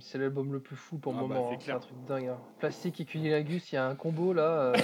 [0.00, 1.48] c'est l'album le plus fou pour le Ah bah, moment.
[1.50, 1.58] c'est hein.
[1.64, 2.26] C'est un truc dingue.
[2.28, 2.38] hein.
[2.58, 4.42] Plastique et cunilingus, il y a un combo là.
[4.42, 4.74] euh,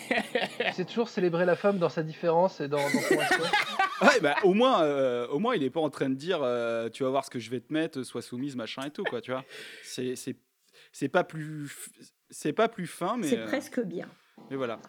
[0.72, 3.36] c'est toujours célébrer la femme dans sa différence et dans, dans son respect.
[4.02, 6.88] Ouais, bah, au moins, euh, au moins, il est pas en train de dire, euh,
[6.88, 9.20] tu vas voir ce que je vais te mettre, sois soumise, machin et tout, quoi,
[9.20, 9.44] tu vois.
[9.82, 10.36] C'est, c'est,
[10.92, 11.70] c'est pas plus,
[12.30, 14.08] c'est pas plus fin, mais, C'est euh, presque bien.
[14.50, 14.80] mais voilà.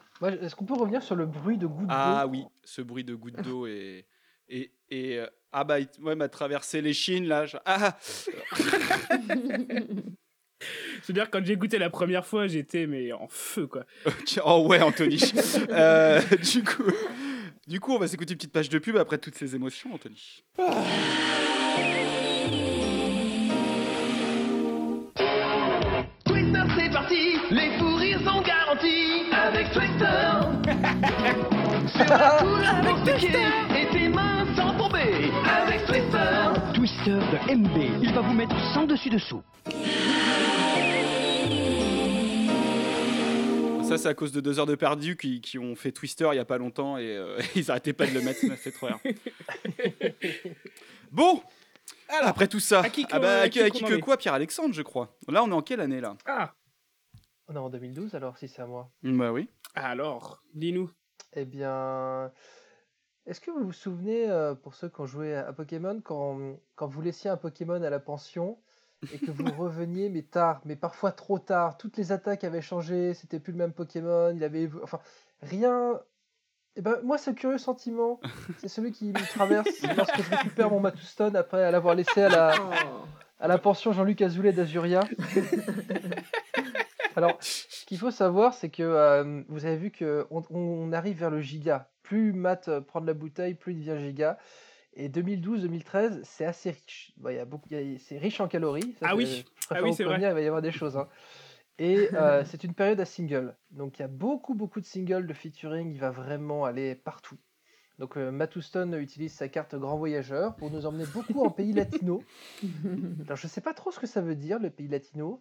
[0.42, 2.32] Est-ce qu'on peut revenir sur le bruit de gouttes Ah d'eau?
[2.32, 4.06] oui, ce bruit de goutte d'eau et,
[4.50, 7.46] et, et euh, ah bah, il ouais, m'a traversé les chines là.
[7.46, 7.98] je- Ah,
[11.04, 13.86] C'est-à-dire, quand j'ai goûté la première fois, j'étais mais en feu, quoi.
[14.46, 15.22] oh ouais, Anthony.
[15.70, 16.22] Euh,
[16.54, 16.84] du coup,
[17.68, 20.44] du coup, on va s'écouter une petite page de pub après toutes ces émotions, Anthony.
[26.26, 30.06] Twister, c'est parti, les fous rires sont garantis avec Twister.
[31.96, 36.74] Sur la couleur pour sticker et tes mains sans tomber avec Twister.
[36.74, 39.10] Twister de MB, il va vous mettre sans dessus
[43.86, 46.36] Ça, c'est à cause de deux heures de perdu qui, qui ont fait Twister il
[46.36, 48.72] y a pas longtemps et euh, ils arrêtaient pas de le mettre, ça m'a fait
[48.72, 49.00] trop rire.
[51.12, 51.42] Bon,
[52.10, 53.84] Alors, après tout ça, à qui ah bah, à à qui qui, à qu'on qui
[53.86, 55.16] en que est quoi, Pierre-Alexandre, je crois.
[55.30, 56.18] Là, on est en quelle année là?
[56.26, 56.54] Ah,
[57.48, 58.92] On est en 2012 alors si c'est à moi.
[59.04, 59.50] Bah oui.
[59.76, 60.90] alors, dis-nous.
[61.34, 62.32] Eh bien,
[63.28, 66.58] est-ce que vous vous souvenez, euh, pour ceux qui ont joué à à Pokémon, quand,
[66.76, 68.58] quand vous laissiez un Pokémon à la pension
[69.14, 73.14] et que vous reveniez, mais tard, mais parfois trop tard, toutes les attaques avaient changé,
[73.14, 75.00] c'était plus le même Pokémon, il avait, enfin,
[75.42, 76.00] rien.
[76.78, 78.20] Eh ben, moi, ce curieux sentiment,
[78.58, 82.54] c'est celui qui me traverse lorsque je récupère mon Matuston après l'avoir laissé à la,
[83.40, 85.02] à la pension Jean-Luc Azoulay d'Azuria.
[87.16, 91.20] Alors, ce qu'il faut savoir, c'est que euh, vous avez vu que on, on arrive
[91.20, 91.90] vers le giga.
[92.04, 94.38] Plus Matt euh, prend de la bouteille, plus il devient giga.
[94.96, 97.12] Et 2012-2013, c'est assez riche.
[97.18, 97.68] Bon, y a beaucoup,
[98.00, 98.94] c'est riche en calories.
[99.00, 99.46] Ça, Ah c'est- oui.
[99.72, 100.18] Ah oui, c'est vrai.
[100.20, 100.96] Il va y avoir des choses.
[100.98, 101.08] hein.
[101.78, 103.56] Et euh, c'est une période à single.
[103.72, 105.92] Donc il y a beaucoup, beaucoup de singles de featuring.
[105.94, 107.38] Il va vraiment aller partout.
[108.00, 111.74] Donc euh, Matt Houston utilise sa carte Grand Voyageur pour nous emmener beaucoup en pays
[111.74, 112.24] latino.
[113.26, 115.40] Alors je sais pas trop ce que ça veut dire, le pays latino.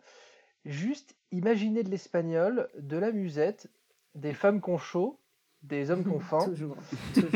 [0.64, 3.68] Juste imaginez de l'espagnol, de la musette,
[4.14, 5.20] des femmes qu'on chaud,
[5.64, 6.38] des hommes faim.
[6.46, 6.76] Toujours.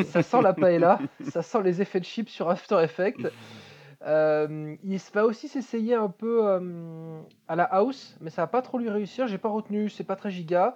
[0.06, 3.26] ça sent la paella, ça sent les effets de chips sur After Effects.
[4.06, 8.62] Euh, il va aussi s'essayer un peu euh, à la house, mais ça va pas
[8.62, 9.26] trop lui réussir.
[9.26, 10.74] J'ai pas retenu, c'est pas très giga.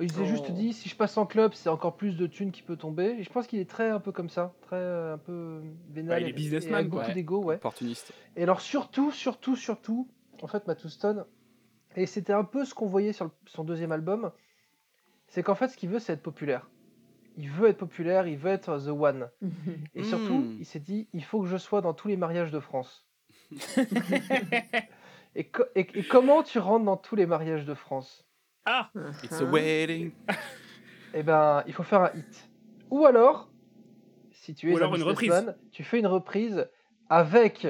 [0.00, 0.52] Il s'est juste Oh.
[0.52, 3.14] dit si je passe en club, c'est encore plus de thunes qui peut tomber.
[3.18, 6.16] Et je pense qu'il est très un peu comme ça, très euh, un peu vénal.
[6.16, 7.14] Ouais, il est et- businessman, beaucoup Ouais.
[7.14, 7.54] d'ego, ouais.
[7.56, 8.12] Opportuniste.
[8.34, 10.08] Et alors surtout, surtout, surtout,
[10.42, 11.24] en fait, Matt Houston,
[11.94, 14.32] et c'était un peu ce qu'on voyait sur le- son deuxième album,
[15.28, 16.68] c'est qu'en fait, ce qu'il veut, c'est être populaire.
[17.36, 19.28] Il veut être populaire, il veut être the one.
[19.94, 20.56] Et surtout, Mm.
[20.60, 23.06] il s'est dit, il faut que je sois dans tous les mariages de France.
[25.34, 28.24] et, co- et- et comment tu rentres dans tous les mariages de France?
[28.64, 28.90] Ah,
[29.22, 30.12] It's a wedding.
[31.12, 32.50] Eh ben, il faut faire un hit.
[32.90, 33.50] Ou alors,
[34.30, 35.54] si tu es Ou un alors une reprise.
[35.70, 36.68] tu fais une reprise
[37.08, 37.66] avec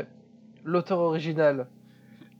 [0.64, 1.68] l'auteur original.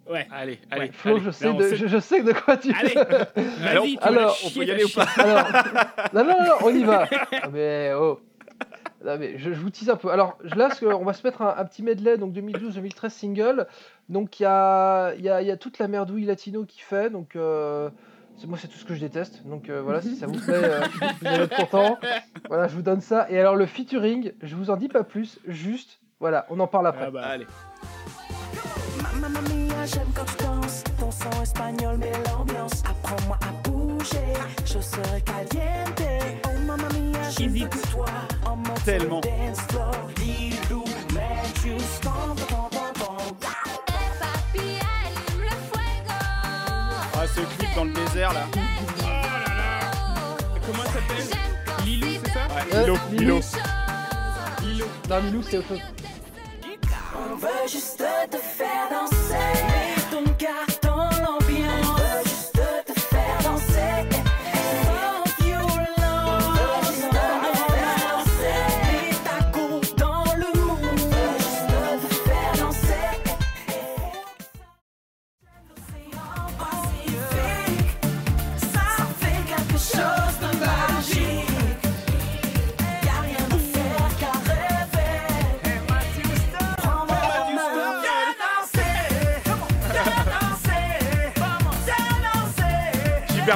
[0.09, 0.27] Ouais.
[0.31, 0.91] Allez, allez.
[0.93, 1.25] Flo, allez.
[1.25, 2.97] je, sais de, sait- je, je sais de quoi tu Allez,
[3.67, 5.47] Alors, tu alors, on peut y aller ou pas Alors,
[6.13, 7.07] non, non, non, on y va.
[7.53, 8.21] Mais oh.
[9.05, 10.09] Non, mais je, je vous tease un peu.
[10.11, 13.11] Alors je- là, ce que- on va se mettre un, un petit medley, donc 2012-2013
[13.11, 13.67] single.
[14.09, 17.11] Donc il y a, y, a, il y a toute la merdouille latino qui fait.
[17.11, 17.91] Donc euh,
[18.39, 19.47] c'est- moi, c'est tout ce que je déteste.
[19.47, 20.81] Donc euh, voilà, si ça vous plaît, euh,
[21.21, 21.99] vous allez être content.
[22.49, 23.27] Voilà, je vous donne ça.
[23.29, 25.39] Et alors le featuring, je vous en dis pas plus.
[25.47, 27.05] Juste, voilà, on en parle après.
[27.09, 27.47] Ah bah, Allez.
[29.87, 30.83] J'aime quand tu danses.
[30.99, 32.83] Ton son espagnol met l'ambiance.
[32.89, 34.33] Apprends-moi à bouger.
[34.65, 36.03] Je serai caliente.
[36.47, 38.07] Oh mamma mia, vu que toi.
[38.47, 39.21] En mode Tellement.
[39.21, 39.91] dance floor.
[47.17, 48.47] Ah, ce clip dans le désert là.
[50.67, 51.85] comment elle s'appelle?
[51.85, 52.41] Lilou, c'est ça?
[52.49, 53.41] Ouais, Euh, Lilo, Lilo.
[53.41, 53.41] Lilo.
[54.63, 54.87] Lilo.
[55.09, 55.81] Non, Milou, c'est autre chose.
[57.35, 59.35] On veut juste te faire danser.
[60.13, 60.74] Ton cœur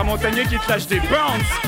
[0.08, 1.67] Montagnier qui te lâche des bounce.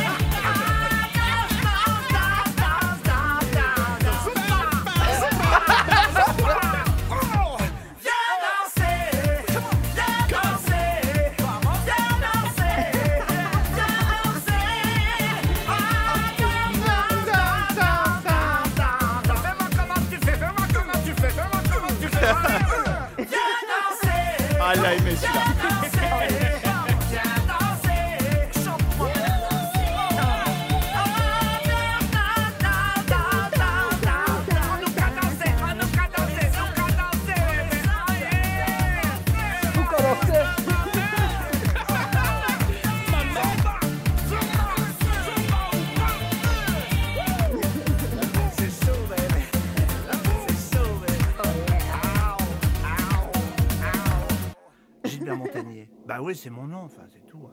[56.21, 57.49] Bah oui, c'est mon nom, enfin, c'est tout.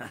[0.00, 0.06] hein.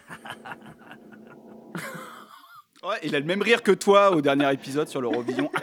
[2.82, 5.50] Ouais, il a le même rire que toi au dernier épisode sur l'Eurovision.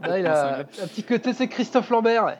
[0.00, 2.38] Là, il a un petit côté, c'est Christophe Lambert.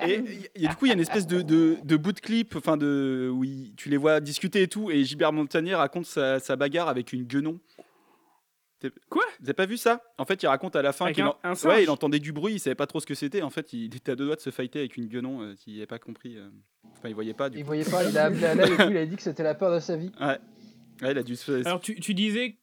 [0.00, 2.20] Et, et- et du coup, il y a une espèce de, de, de bout de
[2.20, 3.30] clip, enfin de,
[3.76, 7.24] tu les vois discuter et tout, et Gilbert Montagnier raconte sa, sa bagarre avec une
[7.24, 7.58] guenon.
[9.08, 9.24] Quoi?
[9.40, 10.02] Vous avez pas vu ça?
[10.18, 12.58] En fait, il raconte à la fin qu'il en- ouais, il entendait du bruit, il
[12.60, 13.42] savait pas trop ce que c'était.
[13.42, 15.74] En fait, il était à deux doigts de se fighter avec une guenon, euh, s'il
[15.74, 16.36] n'avait pas compris.
[16.36, 16.48] euh.
[16.96, 17.50] Enfin, il voyait pas.
[17.50, 17.66] Du Il coup.
[17.68, 19.54] voyait pas, il a appelé à l'aide et tout, il a dit que c'était la
[19.54, 20.12] peur de sa vie.
[20.20, 20.38] Ouais.
[21.02, 21.64] Ouais, il a dû se.
[21.66, 22.56] Alors tu, tu disais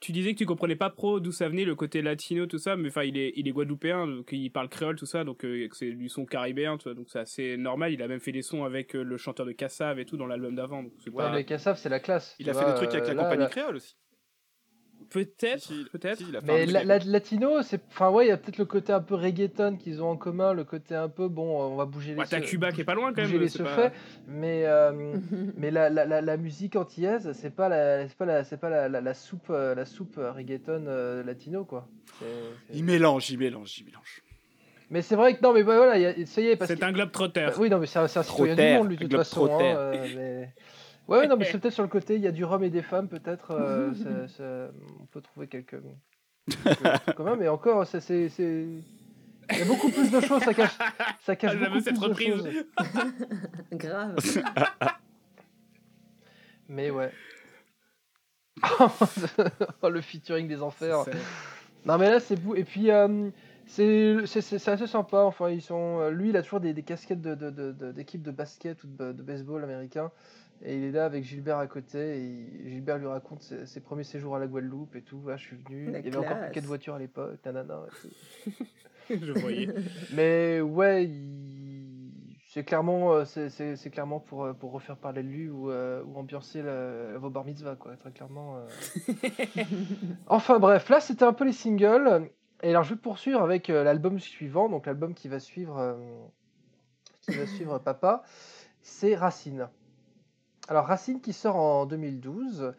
[0.00, 2.74] tu disais que tu comprenais pas pro d'où ça venait le côté latino tout ça
[2.74, 5.68] mais enfin il est il est guadeloupéen donc il parle créole tout ça donc euh,
[5.72, 8.40] c'est du son caribéen tu vois, donc c'est assez normal il a même fait des
[8.40, 11.44] sons avec euh, le chanteur de Cassav et tout dans l'album d'avant Ouais, pas mais
[11.44, 12.34] Kassav, c'est la classe.
[12.38, 13.94] Il a fait des trucs avec euh, la là, compagnie là- créole aussi.
[15.10, 18.58] Peut-être Si, si, peut-être si, Mais la, latino, c'est, enfin ouais, il y a peut-être
[18.58, 21.76] le côté un peu reggaeton qu'ils ont en commun, le côté un peu bon, on
[21.76, 22.18] va bouger les.
[22.18, 23.92] ouais, t'as Cuba qui est pas loin quand bouger même les pas- secrets,
[24.28, 24.92] mais euh,
[25.56, 28.70] mais la, la, la, la musique antillaise, c'est pas la, c'est pas la, c'est pas
[28.70, 31.86] la, la, la soupe, euh, la soupe euh, reggaeton euh, latino quoi.
[32.18, 32.24] C'est-
[32.68, 34.22] c'est- Il mélange, il mélange, il mélange.
[34.92, 36.68] Mais c'est vrai que non, mais bah, voilà, il y a- ça y est, parce
[36.68, 38.72] c'est que un globe trotter Bah, oui, non, mais c'est un, c'est un citoyen Trotter,
[38.72, 39.46] du monde, lui, de toute façon.
[39.46, 40.52] hein, euh, mais...
[41.10, 42.70] Ouais, ouais, non, mais c'est peut-être sur le côté, il y a du rhum et
[42.70, 43.50] des femmes, peut-être.
[43.50, 43.92] euh,
[44.28, 44.70] ça- ça-
[45.00, 45.76] on peut trouver quelques,
[46.64, 48.28] quelques trucs communs, mais encore, ça, c'est.
[48.28, 48.66] c'est-
[49.52, 50.78] Il y a beaucoup plus de choses, ça cache,
[51.22, 52.34] ça cache Ah, beaucoup cette plus de reprise.
[52.36, 52.64] choses.
[53.72, 54.16] Grave.
[56.68, 57.10] Mais ouais.
[59.82, 61.04] Oh, le featuring des enfers.
[61.84, 63.30] Non mais là c'est beau et puis euh,
[63.70, 66.72] c'est c'est- c'est- c'est assez sympa enfin ils sont euh, lui il a toujours des,
[66.74, 70.10] des casquettes de de- de- de- d'équipe de, basket ou de, de baseball américain
[70.62, 72.24] et il est là avec Gilbert à côté et
[72.64, 75.44] il- Gilbert lui raconte ses, ses premiers séjours à la Guadeloupe et tout ah, je
[75.46, 78.64] suis venu La il y avait encore quatre voitures à l'époque nanana et tout.
[79.26, 79.68] je voyais
[80.14, 85.22] mais ouais il- c'est clairement euh, c'est- c'est c'est clairement pour euh, pour refaire parler
[85.22, 88.66] de lui ou, euh, ou ambiancer la, vos bar mitzvah quoi très clairement euh.
[90.26, 92.28] Enfin bref, là c'était un peu les singles.
[92.62, 95.96] Et alors je vais poursuivre avec euh, l'album suivant, donc l'album qui va suivre, euh,
[97.22, 98.22] qui va suivre Papa,
[98.82, 99.68] c'est Racine.
[100.68, 102.74] Alors Racine qui sort en 2012.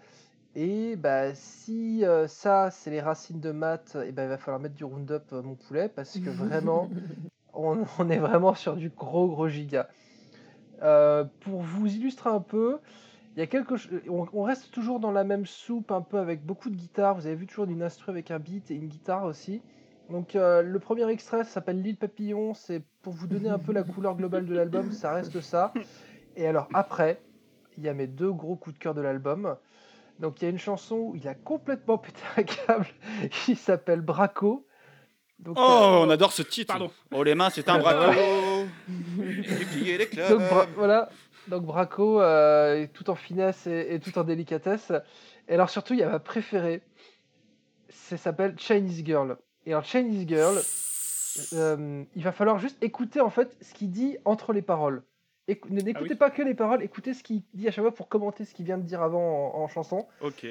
[0.53, 4.59] Et bah si euh, ça c'est les racines de maths, et ben il va falloir
[4.59, 6.89] mettre du Roundup euh, mon poulet parce que vraiment
[7.53, 9.87] on, on est vraiment sur du gros gros giga.
[10.81, 12.79] Euh, pour vous illustrer un peu,
[13.35, 16.17] il y a quelque ch- on, on reste toujours dans la même soupe, un peu
[16.17, 17.15] avec beaucoup de guitares.
[17.15, 19.61] Vous avez vu toujours d'une instru avec un beat et une guitare aussi.
[20.09, 22.53] Donc euh, le premier extrait s'appelle L'île papillon.
[22.53, 24.91] C'est pour vous donner un peu la couleur globale de l'album.
[24.91, 25.73] Ça reste ça.
[26.35, 27.21] Et alors après,
[27.77, 29.55] il y a mes deux gros coups de cœur de l'album.
[30.19, 32.87] Donc il y a une chanson où il a complètement pété un câble
[33.31, 34.67] qui s'appelle Braco.
[35.39, 36.67] Donc, Oh, euh, on adore ce titre.
[36.67, 36.91] Pardon.
[37.11, 38.11] Oh, les mains, c'est un braco.
[40.29, 41.09] Donc bra- voilà,
[41.47, 44.91] donc Braco, euh, tout en finesse et, et tout en délicatesse.
[45.47, 46.81] Et alors surtout, il y a ma préférée.
[47.89, 49.37] Ça s'appelle Chinese Girl.
[49.65, 50.57] Et alors Chinese Girl,
[51.53, 55.03] euh, il va falloir juste écouter en fait ce qu'il dit entre les paroles.
[55.47, 56.15] Écou- ne- N'écoutez oui.
[56.15, 58.65] pas que les paroles, écoutez ce qu'il dit à chaque fois pour commenter ce qu'il
[58.65, 60.07] vient de dire avant en, en chanson.
[60.21, 60.45] Ok.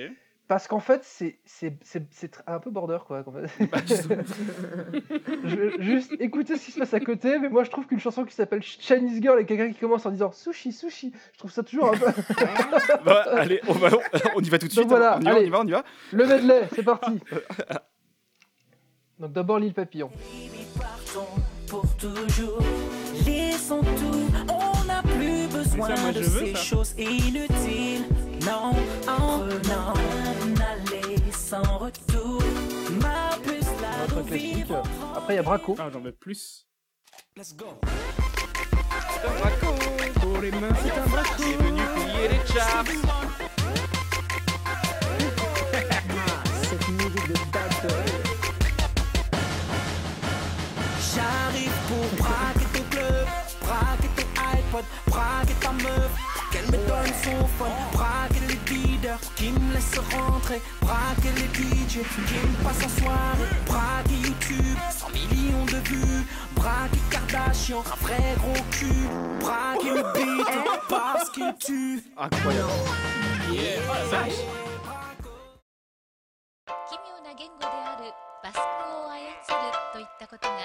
[0.50, 3.22] Parce qu'en fait, c'est c'est- c'est- c'est tr- un peu border quoi.
[3.24, 3.66] en fait.
[3.70, 3.78] Bah,
[5.44, 8.24] Je- juste écouter ce qui se passe à côté, mais moi je trouve qu'une chanson
[8.24, 11.62] qui s'appelle Chinese Girl et quelqu'un qui commence en disant sushi, sushi, je trouve ça
[11.62, 12.06] toujours un peu.
[13.04, 13.90] bah, allez, on, va,
[14.34, 14.88] on y va tout de Donc suite.
[14.88, 15.46] voilà, on, y va, on allez.
[15.46, 15.84] y va, on y va.
[16.10, 17.20] Le medley, c'est parti.
[19.20, 20.10] Donc d'abord l'île papillon.
[20.80, 21.28] partons
[21.68, 22.58] pour toujours.
[23.24, 26.58] Laissons tout, on n'a plus besoin ça, moi, de je veux, ces ça.
[26.60, 28.04] choses inutiles.
[28.50, 28.72] Non,
[29.06, 32.42] en prenant un aller sans retour.
[33.00, 33.64] Ma puce
[34.08, 34.56] nous classique.
[34.56, 34.82] vivons.
[35.16, 35.76] Après il y a Braco.
[35.78, 36.66] ah j'en veux plus
[37.36, 37.66] Let's go.
[39.12, 39.66] C'est un braco.
[40.20, 41.34] Pour les mains, c'est un braco.
[41.36, 42.84] Qui est venu plier les charts.
[46.62, 48.10] Cette musique de boy.
[51.14, 53.26] J'arrive pour braquer ton club,
[53.60, 54.28] braquer ton
[54.58, 56.10] iPod, braquer ta meuf.
[56.50, 58.19] Qu'elle me donne son phone, braquer
[58.79, 64.15] les leaders qui me laissent rentrer, braquer les DJ qui me passent en soirée, braquer
[64.15, 66.25] YouTube, 100 millions de vues,
[66.55, 69.07] braquer Kardashian, un vrai gros cul,
[69.39, 72.03] braquer le beat parce qu'il tue.
[72.17, 72.71] Incroyable.
[76.89, 78.11] 奇妙な言語である
[78.43, 80.55] バスクを操るといったことが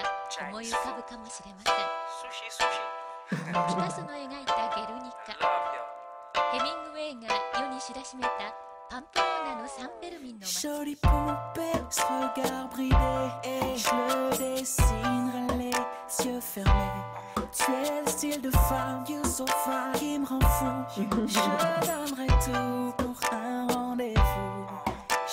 [0.49, 5.94] 思い浮かぶかもしれませんピカソの描いたゲルニカ
[6.51, 8.29] ヘミングウェイが世に知らしめた
[8.89, 12.95] パンプローナのサンベルミンの街 Jolie poupée, ce regard bridé
[13.43, 16.71] Et je le dessinerai les yeux fermés
[17.53, 21.03] Tu es le style de femme, you so fine Qui me rend fou Je
[21.87, 24.67] donnerai tout pour un rendez-vous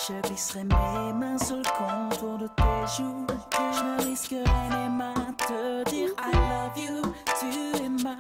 [0.07, 3.26] Je glisserai mes mains sur le contour de tes joues
[3.73, 7.02] Je me risquerai même à te dire I love you
[7.40, 7.47] Tu
[7.83, 8.16] es ma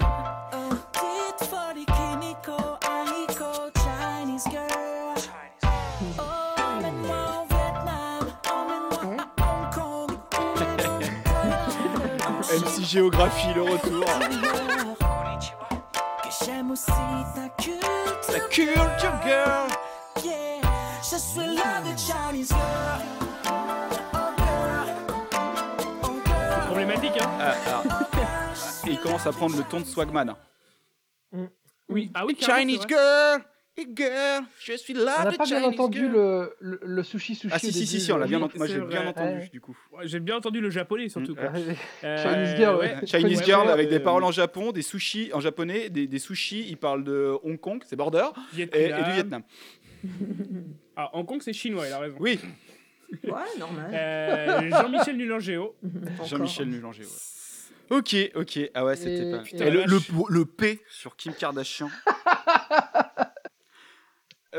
[12.93, 14.05] Géographie, le retour.
[16.21, 17.89] Que j'aime aussi ta culture.
[18.31, 19.67] La culture girl.
[20.23, 20.61] Yeah,
[21.01, 23.01] je suis là de Chinese girl.
[23.43, 24.91] Girl, girl.
[26.67, 27.83] Problématique, hein Ah, alors,
[28.85, 30.35] et il commence à prendre le ton de Swagman.
[31.89, 33.41] Oui, ah oui, Chinese girl,
[33.77, 37.35] hey girl, je suis On là n'a de pas bien entendu le, le, le sushi
[37.35, 37.53] sushi.
[37.53, 38.57] Ah si si si, on l'a bien entendu.
[38.57, 39.49] Moi j'ai bien entendu Ouais.
[39.51, 39.77] du coup.
[39.91, 41.35] Ouais, J'ai bien entendu le japonais surtout.
[41.35, 41.51] quoi.
[42.03, 42.95] Euh, Chinese girl, ouais.
[43.05, 46.19] Chinese girl ouais, avec des euh, paroles en Japon, des sushis en japonais, des, des
[46.19, 46.65] sushis.
[46.69, 48.25] Il parle de Hong Kong, c'est border,
[48.57, 49.43] et, du Vietnam.
[50.95, 52.17] Ah, Hong Kong, c'est chinois, il a raison.
[52.19, 52.39] Oui,
[53.23, 53.89] Ouais, normal.
[53.93, 55.75] Euh, Jean-Michel Nulangéo.
[56.25, 57.03] Jean-Michel Nulanger.
[57.03, 57.97] Ouais.
[57.97, 58.59] Ok, ok.
[58.73, 59.43] Ah ouais, c'était pas.
[59.65, 59.83] et- le,
[60.29, 61.89] le P sur Kim Kardashian.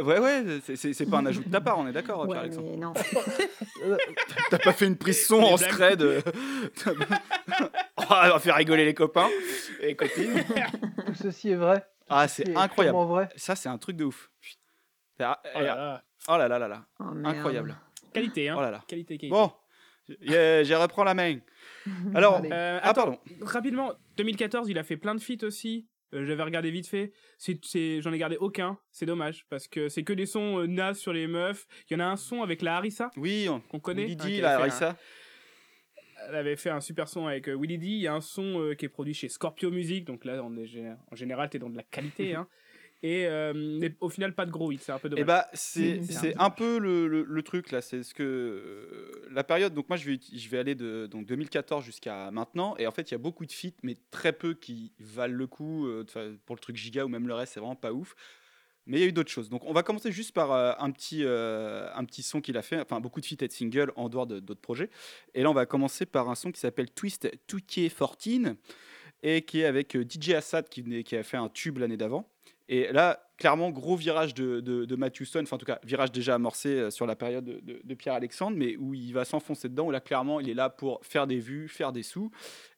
[0.03, 2.93] ouais, ouais, c'est- pas un ajout de ta part, on est d'accord, Ouais, mais non.
[4.51, 5.71] T'as pas fait une prise son en blagues.
[5.73, 6.03] scred.
[6.03, 6.21] euh,
[6.87, 9.29] oh, on va faire rigoler les copains
[9.81, 10.45] et les copines.
[11.07, 11.87] Tout ceci est vrai.
[12.09, 12.99] Ah, C'est incroyable.
[13.07, 13.29] vrai.
[13.37, 14.31] Ça, c'est un truc de ouf.
[15.21, 16.03] Ah, Oh là là.
[16.29, 16.85] Oh là là là là.
[17.01, 17.05] Oh.
[17.25, 17.77] Incroyable.
[18.13, 18.57] Qualité, hein.
[18.59, 18.83] Oh là là.
[18.87, 19.29] Qualité, qualité.
[19.35, 19.51] Bon,
[20.09, 21.39] je je reprends la main.
[22.15, 22.41] Alors.
[22.45, 23.19] Euh, ah attends, pardon.
[23.43, 25.87] rapidement, 2014, il a fait plein de feats aussi.
[26.13, 27.13] Euh, J'avais regardé vite fait.
[27.39, 28.79] C'est, j'en ai gardé aucun.
[28.93, 31.67] C'est dommage parce que c'est que des sons euh, nazes sur les meufs.
[31.89, 34.05] Il y en a un son avec la Harissa Oui, on qu'on connaît.
[34.05, 34.97] hein, Lydie, qui la un- Harissa.
[36.29, 37.87] Elle avait fait un super son avec euh, Willy D.
[37.87, 40.05] Il y a un son euh, qui est produit chez Scorpio Music.
[40.05, 42.35] Donc là, on est, gé- en général, t'es dans de la qualité.
[42.35, 42.49] hein.
[43.07, 44.79] Et euh, mais au final, pas de gros hits.
[44.81, 45.21] C'est un peu dommage.
[45.23, 47.83] Et bah, c'est c'est un peu le, le- le truc là.
[47.83, 49.75] C'est ce que euh, la période.
[49.75, 52.75] Donc moi, je vais je vais aller de donc 2014 jusqu'à maintenant.
[52.79, 55.47] Et en fait, il y a beaucoup de feats, mais très peu qui valent le
[55.47, 55.87] coup.
[55.87, 56.05] euh,
[56.47, 58.15] pour le truc giga ou même le reste, c'est vraiment pas ouf.
[58.87, 59.51] Mais il y a eu d'autres choses.
[59.51, 62.63] Donc on va commencer juste par euh, un petit euh, un petit son qu'il a
[62.63, 62.81] fait.
[62.81, 64.89] Enfin, beaucoup de feats et de singles en dehors de- d'autres projets.
[65.35, 68.57] Et là, on va commencer par un son qui s'appelle Twist 2K14
[69.23, 72.31] et qui est avec DJ Assad qui a fait un tube l'année d'avant.
[72.71, 76.12] Et là, clairement, gros virage de, de, de Matthew Stone, enfin en tout cas, virage
[76.12, 79.68] déjà amorcé euh, sur la période de, de- de Pierre-Alexandre, mais où il va s'enfoncer
[79.68, 82.30] dedans, où là, clairement, il est là pour faire des vues, faire des sous.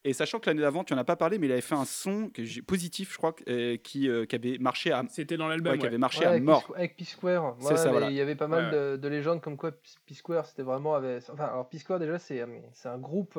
[0.02, 1.84] Et sachant que l'année d'avant, tu en as pas parlé, mais il avait fait un
[1.84, 5.50] son que positif, je crois, euh, qui, euh, qui avait marché à, C'était dans ouais,
[5.50, 5.74] l'album.
[5.74, 5.86] qui ouais.
[5.86, 6.66] avait marché Ouais, à avec, mort.
[6.66, 7.56] P- avec P-Square.
[7.60, 8.10] C'est voilà.
[8.10, 8.70] Il y avait pas mal Ouais.
[8.92, 10.96] de, de légendes comme quoi P- P-Square, c'était vraiment.
[10.96, 11.22] Avec...
[11.30, 13.38] Enfin, alors P-Square, déjà, c'est c'est un groupe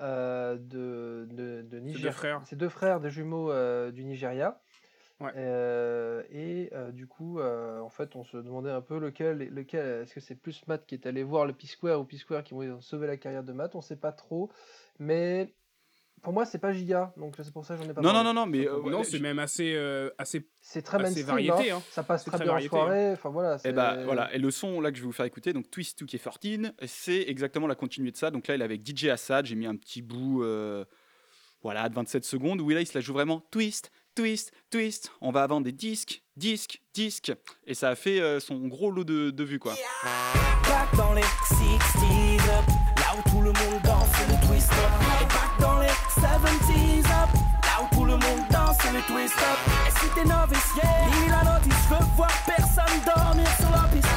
[0.00, 2.42] euh, de, de, de C'est Niger- deux frères.
[2.46, 4.58] C'est deux frères, deux jumeaux euh, du Nigeria.
[5.20, 5.30] Ouais.
[5.36, 10.02] Euh, et euh, du coup, euh, en fait, on se demandait un peu lequel, lequel
[10.02, 12.80] est-ce que c'est plus Matt qui est allé voir le P-Square ou P-Square qui vont
[12.80, 14.50] sauver la carrière de Matt On sait pas trop.
[14.98, 15.54] Mais
[16.22, 18.14] pour moi, c'est pas Giga, donc c'est pour ça que j'en ai pas Non, non,
[18.14, 18.28] parlé.
[18.28, 18.66] non, non, mais.
[18.66, 20.48] euh, non, c'est même assez, euh, assez.
[20.62, 21.76] C'est très mainstream, variété, hein.
[21.78, 21.82] hein.
[21.90, 23.12] ça passe très très bien en soirée.
[23.12, 23.56] Enfin voilà.
[23.56, 25.70] Et c'est- bah voilà, et le son là que je vais vous faire écouter, donc
[25.70, 28.30] Twist 2K14, c'est exactement la continuité de ça.
[28.30, 30.84] Donc là, il est avec DJ Assad, j'ai mis un petit bout, euh,
[31.62, 35.10] voilà, de 27 secondes, où là, il se la joue vraiment Twist, Twist, Twist.
[35.20, 37.32] On va vendre des disques, disques, disques.
[37.66, 39.74] Et ça a fait euh, son gros lot de, de vues, quoi.
[40.04, 42.64] Back dans les 60s up,
[42.96, 44.90] là où tout le monde danse le twist up.
[45.20, 47.28] Et back dans les 70s up,
[47.64, 49.58] là où tout le monde danse le twist up.
[49.88, 53.88] Et si t'es novice, yeah, lis la notice, je veux voir personne dormir sur la
[53.88, 54.08] piste.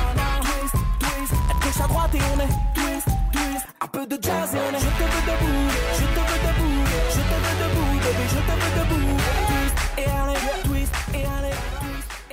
[0.45, 3.65] Twist, twist, à gauche à droite et on est twist, twist.
[3.81, 6.85] Un peu de jazz et on est je te veux debout, je te veux debout,
[7.09, 9.06] je te veux debout, baby, je te veux debout.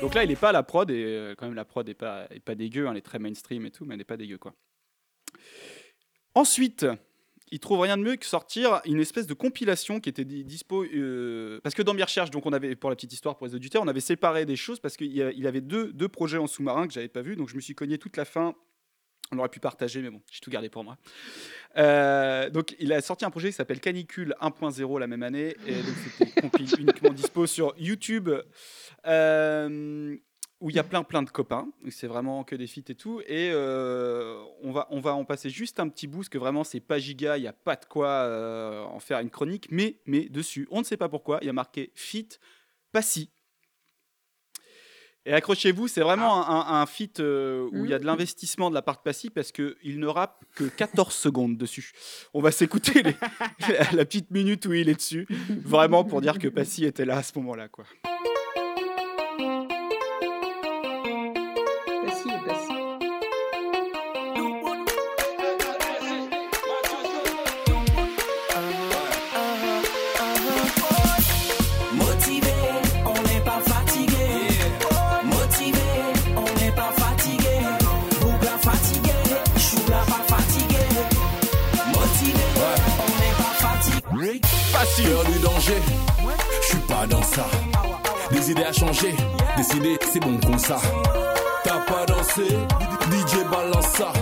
[0.05, 1.95] Donc là, il est pas à la prod et euh, quand même la prod est
[1.95, 4.19] pas est pas dégueu, hein, elle est très mainstream et tout, mais elle n'est pas
[4.19, 4.55] dégueu quoi.
[6.35, 6.85] Ensuite,
[7.51, 10.85] il trouve rien de mieux que sortir une espèce de compilation qui était di- dispo
[10.85, 13.55] euh, parce que dans mes recherches, donc on avait pour la petite histoire pour les
[13.55, 16.93] auditeurs, on avait séparé des choses parce qu'il avait deux, deux projets en sous-marin que
[16.93, 18.55] j'avais pas vu, donc je me suis cogné toute la fin.
[19.35, 20.97] On aurait pu partager, mais bon, j'ai tout gardé pour moi.
[21.77, 25.75] Euh, donc, il a sorti un projet qui s'appelle Canicule 1.0 la même année, et
[25.75, 28.31] donc c'était compil uniquement dispo sur YouTube,
[29.07, 30.17] euh,
[30.61, 31.69] où il y a plein plein de copains.
[31.91, 35.51] C'est vraiment que des feats et tout, et euh, on va on va en passer
[35.51, 37.85] juste un petit bout, parce que vraiment c'est pas giga, il y a pas de
[37.87, 41.47] quoi euh, en faire une chronique, mais mais dessus, on ne sait pas pourquoi, il
[41.47, 42.39] y a marqué feat
[42.93, 43.31] Passy.
[45.27, 48.75] Et accrochez-vous, c'est vraiment un, un feat euh, où il y a de l'investissement de
[48.75, 51.93] la part de Passy parce qu'il ne rappe que 14 secondes dessus.
[52.35, 53.03] On va s'écouter
[53.93, 55.27] la petite minute où il est dessus,
[55.65, 57.69] vraiment pour dire que Passy était là à ce moment-là.
[57.69, 57.85] quoi.
[87.35, 87.47] Ça.
[88.31, 89.15] Des idées à changer,
[89.57, 90.79] décider, c'est bon comme ça.
[91.65, 92.47] T'as pas dansé,
[93.11, 94.13] DJ balance ça.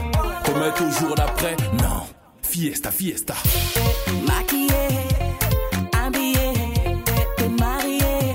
[0.44, 2.06] Te mettre au jour d'après, non.
[2.42, 3.34] Fiesta, fiesta.
[4.26, 4.88] Maquillé,
[5.94, 6.52] habillé,
[7.36, 8.34] t'es marié.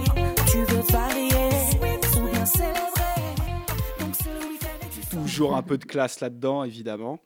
[0.52, 1.50] Tu veux varier
[2.16, 3.26] ou bien célébrer.
[4.00, 7.20] Donc c'est le week-end et tu toujours un peu de classe là-dedans, évidemment.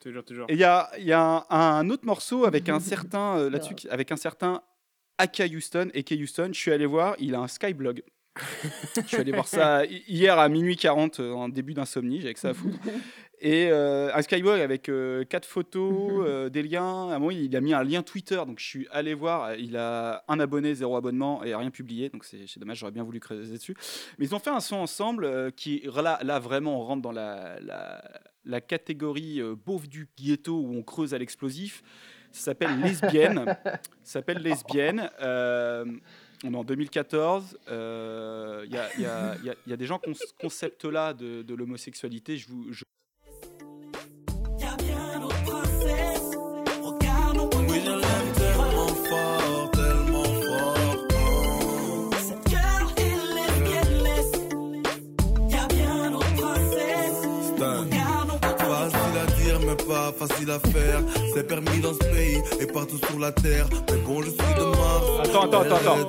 [0.00, 0.46] Toujours, toujours.
[0.48, 3.50] Et il y a, il y a un, un autre morceau avec un certain euh,
[3.50, 4.62] là-dessus, avec un certain
[5.18, 6.50] Aka Houston, Aka Houston.
[6.52, 8.02] Je suis allé voir, il a un Skyblog.
[8.96, 12.34] je suis allé voir ça hi- hier à minuit 40 euh, en début d'insomnie, j'avais
[12.34, 12.78] que ça à foutre.
[13.40, 17.08] Et euh, un Skyblog avec euh, quatre photos, euh, des liens.
[17.10, 19.54] À un moment, il a mis un lien Twitter, donc je suis allé voir.
[19.54, 22.78] Il a un abonné, zéro abonnement et rien publié, donc c'est dommage.
[22.78, 23.76] J'aurais bien voulu creuser dessus.
[24.18, 27.12] Mais ils ont fait un son ensemble euh, qui là, là vraiment on rentre dans
[27.12, 28.02] la, la,
[28.44, 31.82] la catégorie beauf du ghetto où on creuse à l'explosif.
[32.32, 33.56] Ça s'appelle lesbienne.
[34.02, 35.10] S'appelle lesbienne.
[35.20, 35.84] Euh,
[36.44, 37.58] on est en 2014.
[37.68, 42.36] euh, Il y, a, il y a- des gens qui ont ce concept-là de, l'homosexualité.
[42.36, 42.72] Je vous,
[60.12, 61.02] pas facile à faire.
[61.34, 63.66] C'est permis dans ce pays et partout sur la terre.
[63.90, 65.04] Mais bon, je suis de Mars.
[65.24, 66.06] Attends, attends, attends, attends.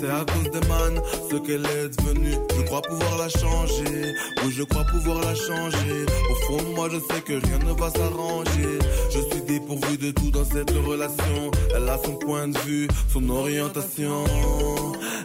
[0.00, 2.36] C'est à cause de Man, ce qu'elle est devenue.
[2.56, 4.14] Je crois pouvoir la changer.
[4.42, 6.06] Oui, je crois pouvoir la changer.
[6.30, 8.78] Au fond moi, je sais que rien ne va s'arranger.
[9.10, 11.50] Je suis dépourvu de tout dans cette relation.
[11.74, 14.24] Elle a son point de vue, son orientation.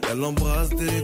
[0.09, 1.03] Elle embrasse des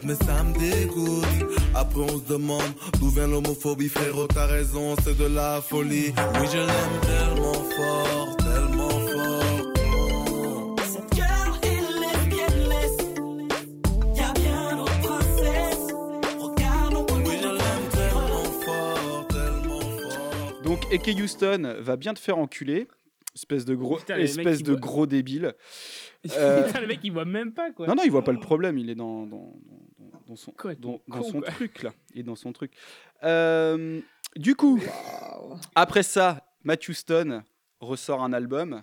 [0.00, 0.08] go.
[0.08, 1.26] J'admets ça me dégoûte.
[1.74, 2.62] Après on se demande
[3.00, 4.26] d'où vient l'homophobie, frérot.
[4.28, 6.12] T'as raison, c'est de la folie.
[6.40, 10.76] Oui, je l'aime tellement fort, tellement fort.
[10.84, 14.18] Cette girl est lesbienne, laisse.
[14.18, 15.92] Y'a bien nos princesses.
[16.38, 20.62] Regarde nos Oui, je l'aime tellement fort, tellement fort.
[20.64, 22.88] Donc, Eke Houston va bien te faire enculer.
[23.36, 25.54] Espèce de gros, Putain, espèce de voient- gros débile.
[26.36, 27.86] Euh, Putain, le mec, il voit même pas, quoi.
[27.86, 28.76] Non, non, il voit pas le problème.
[28.76, 29.54] Il est dans, dans,
[30.30, 31.92] dans- son, Quoi, dans, dans con, son truc, là.
[32.14, 32.72] Est dans son truc.
[33.24, 34.00] Euh,
[34.36, 34.80] du coup,
[35.74, 37.42] après ça, Matt Houston
[37.80, 38.82] ressort un album,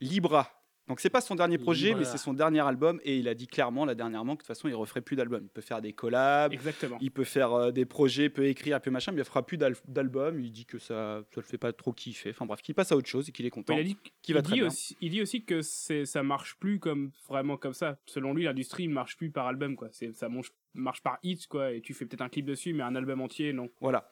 [0.00, 0.57] Libra.
[0.88, 3.00] Donc, c'est pas son dernier projet, mais c'est son dernier album.
[3.04, 5.44] Et il a dit clairement, là, dernièrement, que de toute façon, il referait plus d'albums.
[5.44, 6.98] Il peut faire des collabs, Exactement.
[7.00, 9.76] il peut faire euh, des projets, peut écrire, peut machin, mais il fera plus d'al-
[9.86, 10.40] d'albums.
[10.40, 12.30] Il dit que ça, ça le fait pas trop kiffer.
[12.30, 13.74] Enfin, bref, qu'il passe à autre chose et qu'il est content.
[13.76, 14.68] Il, a dit, Qui va il très dit bien.
[14.68, 17.98] aussi, il dit aussi que c'est, ça marche plus comme vraiment comme ça.
[18.06, 19.88] Selon lui, l'industrie ne marche plus par album, quoi.
[19.92, 21.72] C'est, ça marche, marche par hits, quoi.
[21.72, 23.68] Et tu fais peut-être un clip dessus, mais un album entier, non.
[23.80, 24.10] Voilà.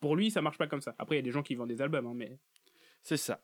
[0.00, 0.94] Pour lui, ça marche pas comme ça.
[0.98, 2.36] Après, il y a des gens qui vendent des albums, hein, mais.
[3.02, 3.40] C'est ça.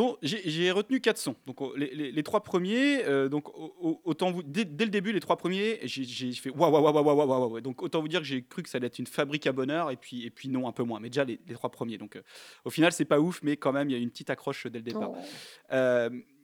[0.00, 1.36] Donc j'ai retenu quatre sons.
[1.46, 4.90] Donc les, les- les trois premiers, euh, donc au- au- autant vous dès, dès le
[4.90, 7.48] début les trois premiers, j'ai fait waouh waouh waouh waouh waouh waouh.
[7.50, 7.60] waouh.
[7.60, 9.90] Donc autant vous dire que j'ai cru que ça allait être une fabrique à bonheur
[9.90, 11.00] et puis et puis non un peu moins.
[11.00, 11.98] Mais déjà les, les trois premiers.
[11.98, 12.22] Donc euh,
[12.64, 14.78] au final c'est pas ouf, mais quand même il y a une petite accroche dès
[14.78, 15.10] le départ.
[15.12, 15.16] Oh.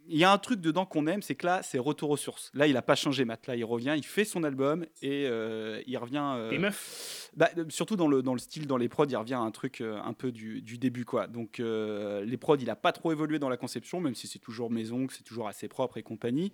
[0.08, 2.50] Il y a un truc dedans qu'on aime, c'est que là, c'est retour aux sources.
[2.54, 3.46] Là, il a pas changé, Matt.
[3.48, 6.22] Là, il revient, il fait son album et euh, il revient.
[6.36, 7.30] euh, Les meufs.
[7.36, 9.50] bah, euh, surtout dans le, dans le style, dans les prods, il revient à un
[9.50, 11.26] truc euh, un peu du, du début, quoi.
[11.26, 14.70] Donc, les prods, il a pas trop évolué dans la conception, même si c'est toujours
[14.70, 16.52] maison, que c'est toujours assez propre et compagnie.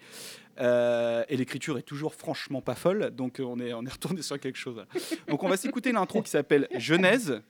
[0.58, 4.58] Et l'écriture est toujours franchement pas folle, donc on est, on est retourné sur quelque
[4.58, 4.76] chose.
[4.76, 4.86] là.
[5.28, 7.42] Donc, on va s'écouter l'intro qui s'appelle Genèse.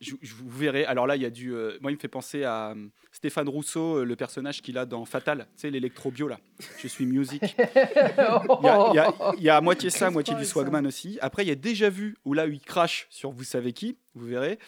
[0.00, 0.84] Je, je- vous verrez.
[0.86, 1.52] Alors là, il y a du.
[1.54, 4.86] euh, moi, il me fait penser à euh, Stéphane Rousseau, euh, le personnage qu'il a
[4.86, 6.38] dans Fatal, tu sais, l'électro-bio là.
[6.78, 7.42] Je suis music.
[7.58, 10.44] Il y a, il y a- il y a à moitié ça, à moitié du
[10.44, 11.18] Swagman aussi.
[11.20, 14.26] Après, il y a déjà vu où là il crache sur vous savez qui, vous
[14.26, 14.58] verrez.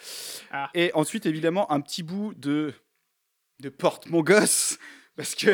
[0.51, 0.69] Ah.
[0.73, 2.73] Et ensuite, évidemment, un petit bout de
[3.59, 4.77] de porte mon gosse.
[5.15, 5.51] Parce que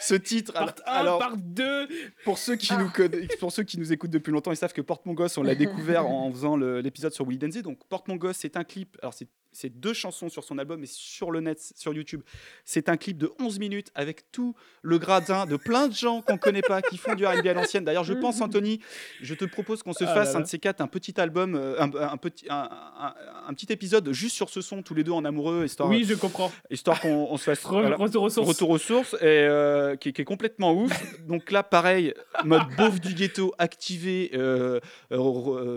[0.00, 1.88] ce titre, Part 1, alors, part 2.
[2.24, 4.80] pour ceux qui nous conna- pour ceux qui nous écoutent depuis longtemps, ils savent que
[4.80, 7.62] Porte mon gosse, on l'a découvert en faisant l'épisode sur Willy Denzi.
[7.62, 8.96] Donc Porte mon gosse, c'est un clip.
[9.02, 12.20] Alors c'est c'est deux chansons sur son album, mais sur le net, sur YouTube,
[12.64, 16.36] c'est un clip de 11 minutes avec tout le gradin de plein de gens qu'on
[16.38, 17.84] connaît pas, qui font du R&B à l'ancienne.
[17.84, 18.80] D'ailleurs, je pense, Anthony,
[19.22, 21.54] je te propose qu'on se Ah fasse là un de ces quatre, un petit album,
[21.54, 22.68] euh, un, un petit, un,
[23.00, 23.14] un-
[23.48, 26.14] un petit épisode juste sur ce son, tous les deux en amoureux, histoire, Oui, je
[26.14, 26.52] comprends.
[26.70, 28.48] histoire qu'on on se fasse Re- voilà, Retour aux sources.
[28.48, 30.92] Retour aux sources, et, euh, qui, qui est complètement ouf.
[31.26, 32.12] Donc là, pareil,
[32.44, 34.80] mode beauf du ghetto activé, euh,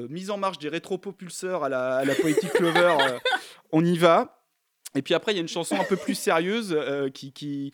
[0.09, 2.95] mise en marche des rétropopulseurs à la, à la Poetic Lover.
[3.71, 4.43] On y va.
[4.95, 7.73] Et puis après, il y a une chanson un peu plus sérieuse euh, qui, qui-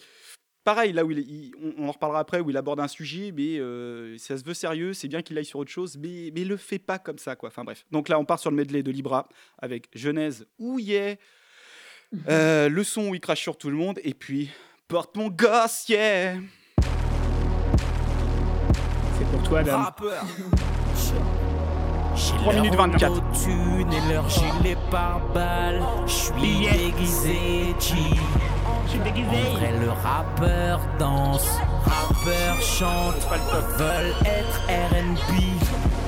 [0.65, 3.31] Pareil, là où il, il- on, on en reparlera après, où il aborde un sujet,
[3.31, 6.43] mais euh, ça se veut sérieux, c'est bien qu'il aille sur autre chose, mais, mais
[6.43, 7.49] le fait pas comme ça, quoi.
[7.49, 7.86] Enfin bref.
[7.91, 9.29] Donc là, on part sur le medley de Libra
[9.60, 11.15] avec Genèse, où yeah,
[12.29, 14.49] euh, le son où il crache sur tout le monde, et puis
[14.88, 16.36] porte mon gosse, yeah.
[19.19, 19.81] C'est pour toi, dame.
[19.81, 20.25] Rappeur.
[22.15, 23.21] 3 minutes 24.
[23.34, 25.82] Thune et leur gilet par balle.
[26.08, 27.95] Je suis déguisé, G.
[28.86, 29.30] Je suis déguisé.
[29.54, 33.28] Vrai, le rappeur danse, rappeur chante,
[33.78, 35.43] veulent être RB.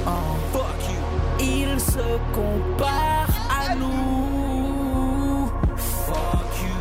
[0.06, 0.12] Oh,
[0.54, 1.46] fuck you.
[1.46, 5.52] Ils se comparent à nous.
[5.76, 6.78] Fuck you.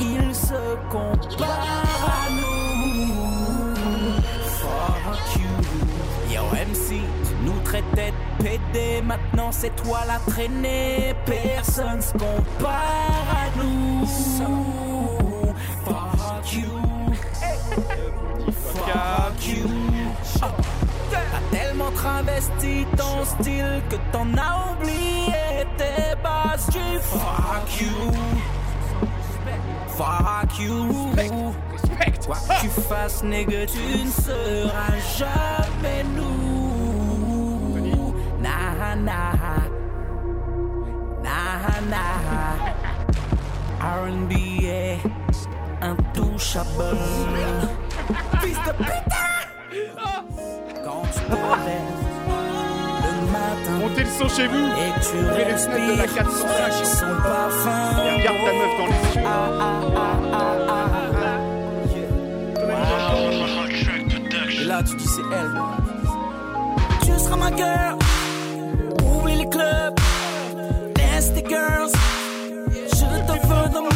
[0.00, 1.81] Ils se comparent
[7.96, 11.14] de PD, maintenant c'est toi la traînée.
[11.26, 14.06] Personne se compare à nous.
[15.84, 16.70] Fuck you.
[18.74, 19.68] Fuck you.
[21.10, 28.12] T'as tellement travesti ton style que t'en as oublié tes bases du fuck you.
[29.88, 31.12] Fuck you.
[32.26, 36.61] Quoi que tu fasses, nigga, tu ne seras jamais nous.
[38.94, 39.64] Nah, nah.
[41.22, 42.60] Nah, nah.
[43.80, 44.32] R&B
[44.64, 44.98] est
[45.80, 46.98] intouchable.
[48.42, 49.30] Fils de putain!
[50.84, 51.38] Quand tu te le
[53.32, 56.84] matin Montez le son chez vous et tu Ouvrez les fenêtres de la respires 405
[56.84, 57.80] son parfum.
[57.96, 59.24] et regarde ta meuf dans les yeux.
[59.24, 61.40] Ah, ah, ah, ah, ah.
[64.60, 65.54] Et là, tu dis c'est elle.
[67.02, 68.11] Tu seras ma girl.
[69.52, 70.94] Oublie les clubs.
[70.94, 71.92] Dance the girls.
[72.72, 73.91] Je te veux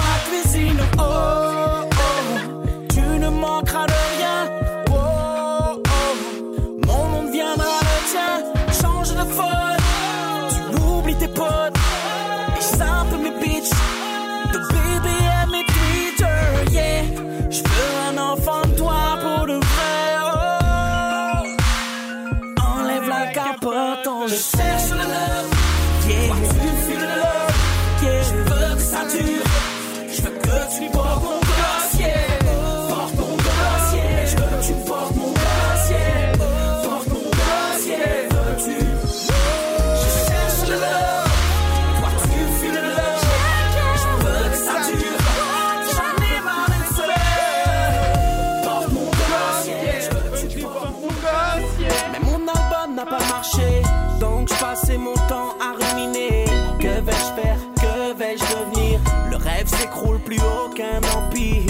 [60.76, 61.62] aucun empire.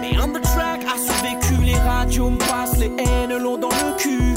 [0.00, 1.62] Mais on the track a survécu.
[1.64, 4.34] Les radios me passent les haines long dans le cul.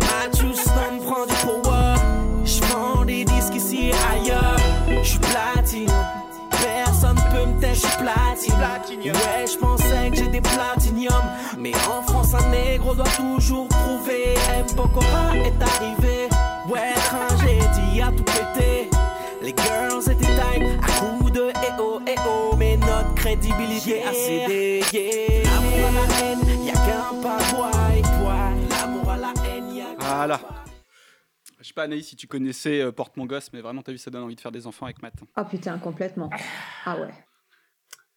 [0.00, 1.94] Matthew Stone prend du power.
[2.44, 4.56] Je vends des disques ici et ailleurs.
[5.02, 5.90] Je suis platine.
[6.50, 9.12] Personne peut me taire, je suis platine.
[9.12, 11.22] Ouais, je pensais que j'étais platinium.
[11.58, 14.34] Mais en France, un négro doit toujours prouver.
[14.56, 14.66] M.
[14.76, 16.28] Pokora est arrivé.
[16.68, 18.90] Ouais, tragédie a tout pété.
[19.42, 20.21] Les girls étaient
[23.32, 24.80] crédibilité a cédé.
[24.92, 25.42] Yeah.
[25.44, 27.38] L'amour à la haine, y'a qu'un pas.
[28.68, 30.40] L'amour à la haine, y'a Voilà.
[31.60, 33.98] Je sais pas, Anaïs, si tu connaissais euh, Porte mon gosse, mais vraiment, t'as vu,
[33.98, 35.14] ça donne envie de faire des enfants avec Matt.
[35.34, 36.28] Ah putain, complètement.
[36.84, 37.08] Ah ouais.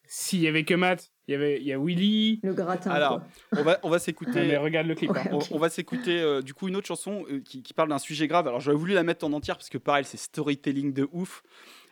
[0.07, 2.39] S'il y avait que Matt, il y avait il y a Willy.
[2.43, 2.91] Le gratin.
[2.91, 3.21] Alors,
[3.53, 4.31] on va, on va s'écouter.
[4.47, 5.11] Mais regarde le clip.
[5.15, 5.23] hein.
[5.31, 7.99] On, on va s'écouter euh, du coup une autre chanson euh, qui, qui parle d'un
[7.99, 8.47] sujet grave.
[8.47, 11.41] Alors j'aurais voulu la mettre en entière parce que pareil c'est storytelling de ouf.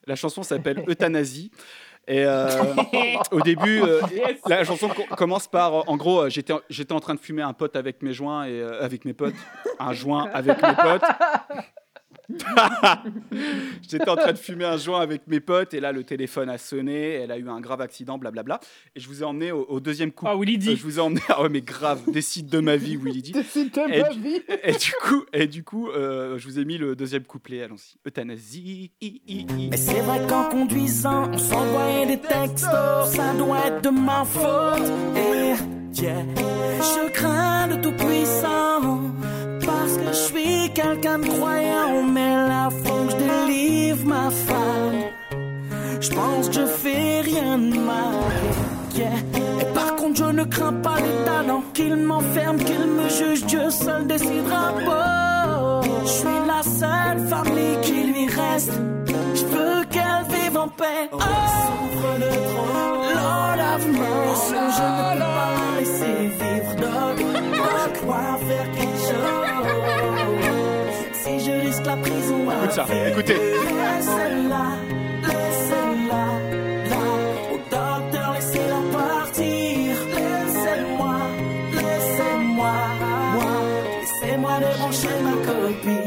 [0.06, 1.52] La chanson s'appelle Euthanasie.
[2.08, 2.50] Et euh,
[3.32, 4.02] au début, euh,
[4.48, 7.54] la chanson co- commence par, euh, en gros, j'étais j'étais en train de fumer un
[7.54, 9.34] pote avec mes joints et euh, avec mes potes,
[9.80, 11.04] un joint avec mes potes.
[13.90, 16.58] J'étais en train de fumer un joint avec mes potes et là le téléphone a
[16.58, 18.60] sonné, elle a eu un grave accident, blablabla.
[18.96, 20.26] Et je vous ai emmené au, au deuxième coup.
[20.28, 20.76] Ah, Willy dit.
[20.76, 23.32] je vous ai emmené, ah ouais mais grave, décide de ma vie, Willy dit.
[23.44, 24.42] Décide de Et ma du- vie.
[24.64, 27.98] Et du coup, et du coup euh, je vous ai mis le deuxième couplet, allons-y.
[28.08, 28.92] Euthanasie.
[29.02, 29.68] i, i, i.
[29.70, 33.10] Mais c'est vrai qu'en conduisant, on s'envoyait des textos.
[33.16, 34.92] Ça doit être de ma faute.
[35.16, 36.24] Et yeah,
[36.80, 39.02] je crains le tout-puissant.
[39.66, 42.04] Parce que je suis quelqu'un de croyant.
[42.04, 42.93] Mais là, faut que je délivre
[46.02, 48.16] Je pense que je fais rien de mal.
[49.62, 51.64] Et par contre, je ne crains pas l'état, non.
[51.74, 55.82] Qu'il m'enferme, qu'il me juge, Dieu seul décidera pas.
[56.04, 58.74] Je suis la seule famille qui lui reste.
[59.36, 61.10] Je veux qu'elle vive en paix.
[61.12, 61.18] Oh.
[63.16, 64.50] Lord have mercy.
[64.50, 66.76] Je ne peux pas la laisser vivre.
[66.76, 67.18] Donc,
[67.94, 69.53] crois faire quelque chose.
[71.84, 73.38] Écoute ça, écoutez.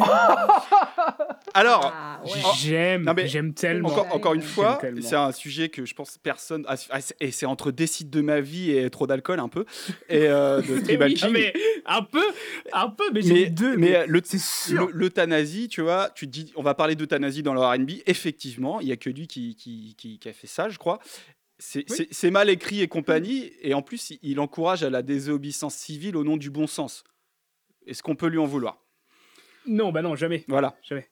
[1.54, 2.20] Alors, Ah,
[2.58, 3.88] J'aime, non, mais j'aime tellement.
[3.88, 6.64] Encore, encore une fois, c'est un sujet que je pense personne.
[6.68, 9.64] ah, c'est- ah, Et c'est entre décide de ma vie et trop d'alcool un peu.
[10.08, 11.30] Et euh, de Tribal oui, King.
[11.32, 11.52] mais
[11.86, 12.24] un peu,
[12.72, 13.76] un peu, mais mais, les deux.
[13.76, 14.86] mais, mais le- c'est sûr.
[14.86, 17.90] le- l'euthanasie, tu vois, tu te dis, on va parler d'euthanasie dans le R&B.
[18.06, 20.98] Effectivement, il y a que lui qui, qui, qui- qui a fait ça, je crois.
[21.58, 25.74] C'est c'est- c'est mal écrit et compagnie, et en plus, il encourage à la désobéissance
[25.74, 27.02] civile au nom du bon sens.
[27.86, 28.82] Est-ce qu'on peut lui en vouloir?
[29.66, 30.44] Non, bah non, jamais.
[30.48, 30.76] Voilà.
[30.82, 31.08] Jamais.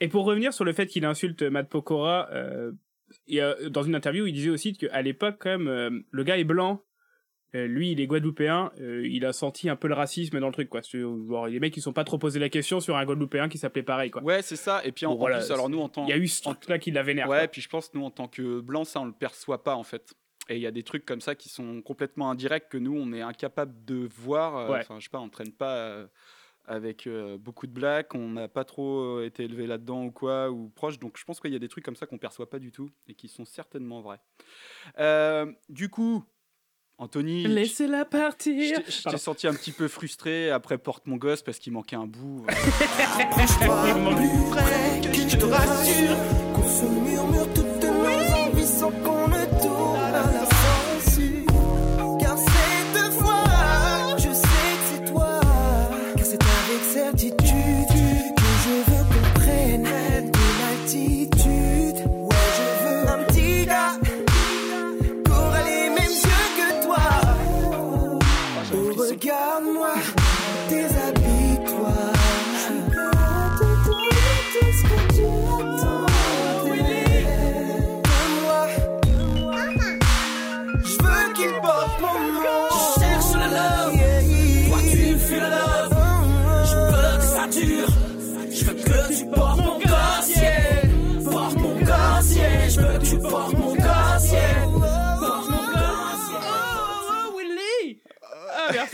[0.00, 2.72] Et pour revenir sur le fait qu'il insulte Matt Pokora, euh,
[3.28, 6.38] et, euh, dans une interview, il disait aussi qu'à l'époque, quand même, euh, le gars
[6.38, 6.82] est blanc.
[7.54, 8.72] euh, lui, il est guadeloupéen.
[8.80, 10.80] euh, il a senti un peu le racisme dans le truc, quoi.
[10.82, 13.82] Genre, les mecs, ils sont pas trop posé la question sur un guadeloupéen qui s'appelait
[13.82, 14.22] pareil, quoi.
[14.22, 14.80] Ouais, c'est ça.
[14.86, 16.28] Et puis en, Bon, en voilà, plus, alors nous, en tant Il y a eu
[16.28, 17.28] ce truc-là qui la vénère.
[17.28, 17.48] Ouais, quoi.
[17.48, 20.14] puis je pense, nous, en tant que blancs, ça, on le perçoit pas, en fait.
[20.48, 23.12] Et il y a des trucs comme ça qui sont complètement indirects que nous, on
[23.12, 24.56] est incapable de voir.
[24.56, 24.78] euh, Ouais.
[24.80, 26.06] Enfin, je sais pas, on traîne pas euh,
[26.72, 30.50] avec euh, beaucoup de blacks, on n'a pas trop euh, été élevé là-dedans ou quoi,
[30.50, 30.98] ou proche.
[30.98, 32.90] Donc je pense qu'il y a des trucs comme ça qu'on perçoit pas du tout
[33.06, 34.20] et qui sont certainement vrais.
[34.98, 36.24] Euh, du coup,
[36.98, 37.42] Anthony.
[37.44, 38.82] je- Laissez-la partir.
[38.82, 41.96] t'ai- je t'ai senti un petit peu frustré après Porte mon gosse parce qu'il manquait
[41.96, 42.46] un bout.
[43.58, 46.16] Il me manque- plus près que je te rassure
[46.54, 47.52] qu'on se murmure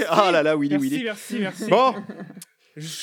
[0.08, 1.04] Ah, là là, Willy, merci, Willy.
[1.04, 1.94] Merci, merci, Bon,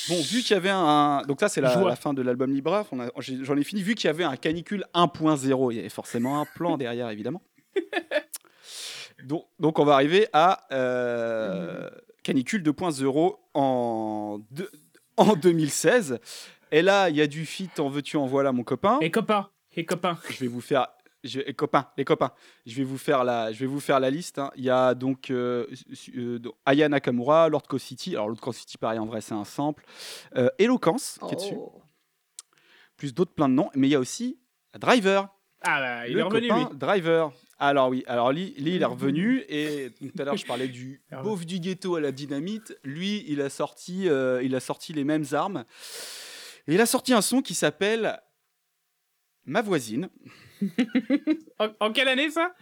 [0.08, 1.22] Bon, vu qu'il y avait un.
[1.28, 2.88] Donc, ça, c'est la, fin de l'album Libraf.
[2.92, 3.82] On a- j'ai- J'en ai fini.
[3.82, 7.42] Vu qu'il y avait un canicule 1.0, il y avait forcément un plan derrière, évidemment.
[9.24, 11.88] Donc, donc on va arriver à euh,
[12.22, 14.38] canicule 2.0 en,
[15.16, 16.18] en 2016.
[16.70, 18.98] Et là, il y a du fit, en veux-tu, en voilà, mon copain.
[19.00, 20.18] Et copain, et copain.
[20.30, 20.88] Je vais vous faire.
[21.26, 22.32] Je, et copains, les copains,
[22.64, 24.38] je vais vous faire la, je vais vous faire la liste.
[24.38, 24.50] hein.
[24.56, 25.66] Il y a donc euh,
[26.16, 28.14] euh, Aya Nakamura, Lord Co City.
[28.14, 29.84] Alors Lord Co City, pareil, en vrai, c'est un sample.
[30.36, 31.54] Euh, Eloquence, qui est dessus.
[31.56, 31.82] Oh.
[32.96, 33.70] Plus d'autres plein de noms.
[33.74, 34.38] Mais il y a aussi
[34.78, 35.28] Driver.
[35.62, 36.78] Ah, bah, il le est revenu, copain lui.
[36.78, 37.32] Driver.
[37.58, 41.00] Alors oui, alors lui, lui, il est revenu et tout à l'heure je parlais du
[41.10, 42.78] Ah beauf du ghetto à la dynamite.
[42.84, 45.64] Lui, il a sorti, euh, il a sorti les mêmes armes.
[46.68, 48.20] Et il a sorti un son qui s'appelle
[49.46, 50.10] Ma voisine.
[51.58, 52.54] En, en quelle année ça?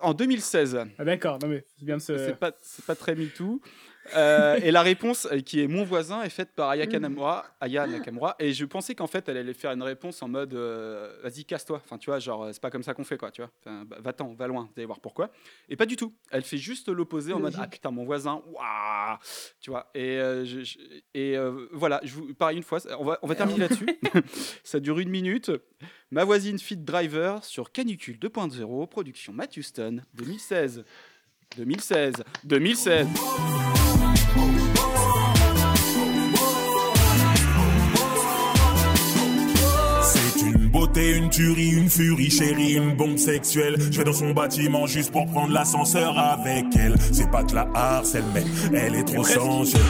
[0.00, 0.78] En 2016.
[0.98, 2.16] Ah, D'accord, non mais c'est bien de se.
[2.16, 2.52] C'est pas,
[2.86, 3.60] pas très MeToo.
[4.16, 7.86] Euh, et la réponse, euh, qui est mon voisin, est faite par Aya, Kanamura, Aya
[7.86, 8.36] Nakamura.
[8.38, 11.80] Et je pensais qu'en fait, elle allait faire une réponse en mode euh, vas-y, casse-toi.
[11.84, 13.50] Enfin, tu vois, genre, c'est pas comme ça qu'on fait, quoi, tu vois.
[13.60, 15.30] Enfin, bah, va-t'en, va loin, vous allez voir pourquoi.
[15.68, 16.12] Et pas du tout.
[16.30, 19.16] Elle fait juste l'opposé en mode ah putain, mon voisin, waouh
[19.60, 19.90] Tu vois.
[19.94, 20.78] Et, je- je-
[21.14, 21.36] et
[21.72, 23.86] voilà, je vous, pareil, une fois, on va, on va terminer là-dessus.
[24.64, 25.50] ça dure une minute.
[26.10, 30.84] Ma voisine Fit Driver sur Canicule 2.0, production Matt Houston, 2016.
[31.56, 32.14] 2016.
[32.44, 33.08] 2016.
[41.30, 43.76] Une tuerie, une furie, chérie, une bombe sexuelle.
[43.90, 46.96] Je vais dans son bâtiment juste pour prendre l'ascenseur avec elle.
[47.12, 48.44] C'est pas que la harcèle, mais
[48.76, 49.80] elle est trop sensuelle.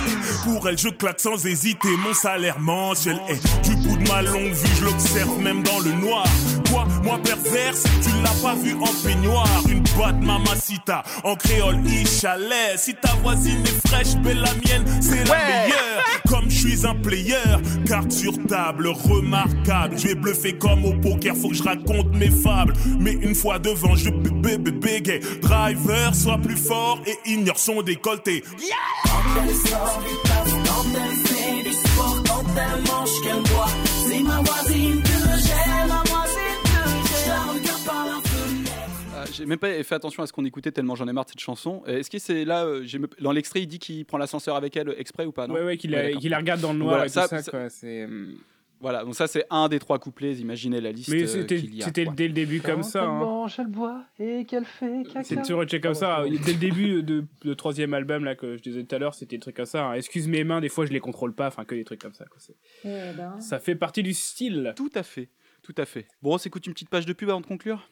[0.44, 3.18] Pour elle, je claque sans hésiter mon salaire mensuel.
[3.29, 6.27] Et du bout ma longue vue, je l'observe même dans le noir.
[6.70, 9.49] Quoi, moi perverse, tu l'as pas vu en peignoir.
[9.68, 12.79] Une boîte mamacita en créole chalet.
[12.79, 16.05] Si ta voisine est fraîche, belle la mienne, c'est la meilleure.
[16.29, 17.35] Comme je suis un player,
[17.87, 19.99] carte sur table, remarquable.
[19.99, 22.75] Je vais bluffer comme au poker, faut que je raconte mes fables.
[22.99, 25.20] Mais une fois devant, je bébé bégaye.
[25.42, 28.44] Driver, sois plus fort et ignore son décolleté.
[29.05, 33.68] Quand elle sort du taf, quand elle fait du sport, quand elle mange qu'elle boit,
[33.85, 33.89] c'est
[34.31, 36.81] ma voisine que j'aime, ma voisine que
[37.25, 37.85] j'aime.
[37.87, 41.25] Par la J'ai même pas fait attention à ce qu'on écoutait tellement j'en ai marre
[41.25, 41.83] de cette chanson.
[41.87, 42.85] Est-ce que c'est là, euh,
[43.21, 45.55] dans l'extrait, il dit qu'il prend l'ascenseur avec elle exprès ou pas non?
[45.55, 47.51] Ouais, ouais, qu'il Ouais, la, regarde dans le noir Voilà, et tout ça- ça, ça-
[47.51, 47.69] quoi.
[48.81, 50.33] Voilà, donc ça c'est un des trois couplets.
[50.37, 51.85] Imaginez la liste Mais euh, c'était qu'il y a.
[51.85, 52.14] c'était quoi.
[52.14, 53.01] dès le début comme ça.
[53.03, 53.19] elle hein.
[53.19, 55.23] mange, elle boit et qu'elle fait caca.
[55.23, 56.25] C'est toujours check comme ça.
[56.25, 59.37] Dès le début de le troisième album là que je disais tout à l'heure, c'était
[59.37, 59.88] des trucs comme ça.
[59.88, 59.95] hein.
[59.95, 61.49] Excuse mes mains, des fois je les contrôle pas.
[61.49, 62.25] Enfin que des trucs comme ça.
[62.25, 62.38] Quoi.
[62.85, 63.38] Eh ben.
[63.40, 64.73] Ça fait partie du style.
[64.77, 65.29] Tout à fait,
[65.62, 66.07] tout à fait.
[66.23, 67.87] Bon, on s'écoute une petite page de pub avant de conclure?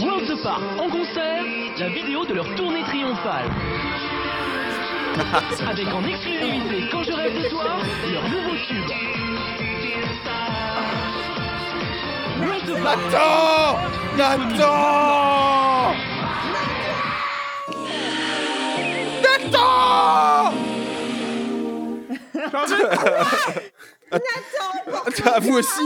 [0.00, 1.44] World Park en concert,
[1.78, 3.50] la vidéo de leur tournée triomphale.
[5.66, 7.78] Avec en exclusivité Quand je rêve de toi,
[8.12, 8.84] leur nouveau tube.
[12.82, 12.98] Park.
[13.12, 13.78] Nathan
[14.16, 15.34] Nathan
[19.22, 20.54] Nathan
[25.24, 25.80] À vous aussi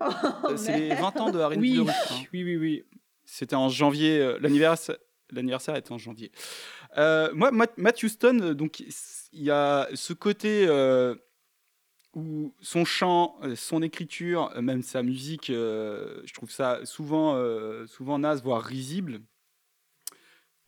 [0.00, 1.92] Oh, C'est les 20 ans de R&B Oui, hein.
[2.32, 2.84] oui, oui, oui.
[3.32, 4.20] C'était en janvier.
[4.20, 6.30] euh, L'anniversaire, était en janvier.
[6.98, 10.68] Euh, moi, Matt, Houston, euh, donc il y a ce côté
[12.14, 18.42] où son chant, son écriture, même sa musique, je trouve ça souvent, euh, souvent naze,
[18.42, 19.22] voire risible.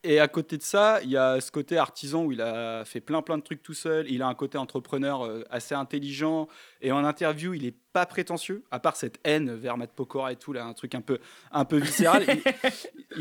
[0.07, 3.01] Et à côté de ça, il y a ce côté artisan où il a fait
[3.01, 4.05] plein plein de trucs tout seul.
[4.09, 6.47] Il a un côté entrepreneur euh, assez intelligent.
[6.81, 10.35] Et en interview, il est pas prétentieux, à part cette haine vers Matt Pokora et
[10.35, 11.17] tout, là, un truc un peu,
[11.51, 12.23] un peu viscéral.
[12.27, 12.41] il,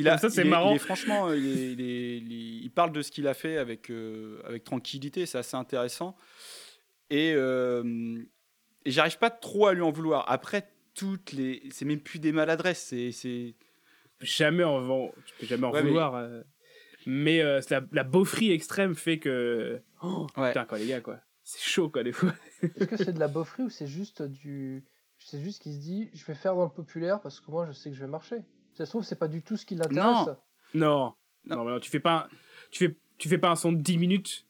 [0.00, 0.72] il a, Ça, c'est marrant.
[0.72, 3.26] il est- franchement, euh, il, est- il est- il est- il parle de ce qu'il
[3.28, 5.24] a fait avec, euh, avec tranquillité.
[5.26, 6.16] C'est assez intéressant.
[7.08, 8.18] Et, euh,
[8.84, 10.30] et j'arrive pas trop à lui en vouloir.
[10.30, 11.62] Après, toutes les.
[11.70, 12.92] C'est même plus des maladresses.
[13.10, 13.54] C'est.
[14.20, 16.14] Jamais en tu peux jamais en Ouais, vouloir.
[17.06, 19.80] Mais, euh, c'est la, la beaufrie extrême fait que.
[20.02, 20.48] Oh, Ouais.
[20.50, 21.18] Putain, quoi, les gars, quoi.
[21.42, 22.32] C'est chaud, quoi, des fois.
[22.62, 24.84] Est-ce que c'est de la beaufrie ou c'est juste du.
[25.18, 27.72] C'est juste qu'il se dit je vais faire dans le populaire parce que moi je
[27.72, 28.36] sais que je vais marcher.
[28.72, 30.28] Si Ça se trouve, c'est pas du tout ce qui l'intéresse.
[30.74, 31.14] Non.
[31.46, 32.36] Non, mais non, tu fais pas un,
[32.70, 34.44] tu fais, tu fais pas un son de 10 minutes.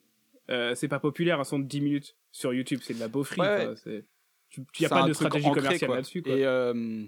[0.51, 2.81] Euh, c'est pas populaire, un son de 10 minutes sur YouTube.
[2.83, 3.41] C'est de la beaufrie.
[3.41, 3.77] Ouais, quoi, ouais.
[3.77, 4.05] c'est-
[4.49, 6.23] Tu n'y a pas de stratégie ancré, commerciale là-dessus.
[6.23, 6.33] quoi.
[6.35, 7.05] Et euh,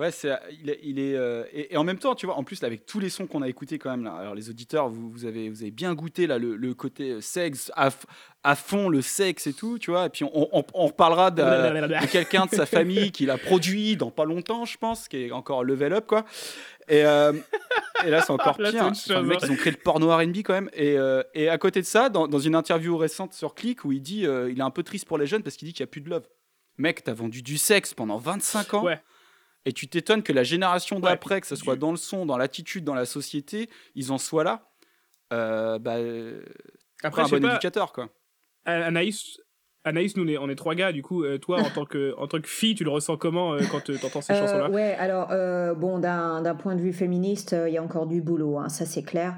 [0.00, 2.42] ouais, c'est il est, il est, euh, et, et en même temps, tu vois, en
[2.42, 4.88] plus là, avec tous les sons qu'on a écoutés quand même là, alors les auditeurs,
[4.88, 7.90] vous, vous avez vous avez bien goûté là le, le côté euh, sexe à,
[8.42, 10.06] à fond le sexe et tout, tu vois.
[10.06, 13.96] Et puis on, on, on reparlera de, de quelqu'un de sa famille qui l'a produit
[13.96, 16.24] dans pas longtemps, je pense, qui est encore level up quoi.
[16.88, 17.32] Et, euh,
[18.04, 18.66] et là, c'est encore pire.
[18.66, 19.46] autre Enfin, le chose, mec, hein.
[19.46, 20.70] ils ont créé le porno R&B quand même.
[20.72, 23.92] Et, euh, et à côté de ça, dans, dans une interview récente sur Click, où
[23.92, 25.84] il dit, euh, il est un peu triste pour les jeunes parce qu'il dit qu'il
[25.84, 26.26] n'y a plus de love.
[26.78, 28.84] Mec, t'as vendu du sexe pendant 25 ans.
[28.84, 29.00] Ouais.
[29.66, 32.84] Et tu t'étonnes que la génération d'après, que ce soit dans le son, dans l'attitude,
[32.84, 34.70] dans la société, ils en soient là.
[35.32, 36.42] Euh, bah, euh,
[37.02, 38.08] Après, un bon pas, éducateur, quoi.
[38.64, 39.38] Anaïs,
[39.84, 40.92] Anaïs, nous, on est, on est trois gars.
[40.92, 43.54] Du coup, euh, toi, en tant que, en tant que fille, tu le ressens comment
[43.54, 44.70] euh, quand tu entends ces Euh, chansons-là?
[44.70, 48.06] ouais, alors, euh, bon, d'un d'un point de vue féministe, euh, il y a encore
[48.06, 49.36] du boulot, hein, ça c'est clair.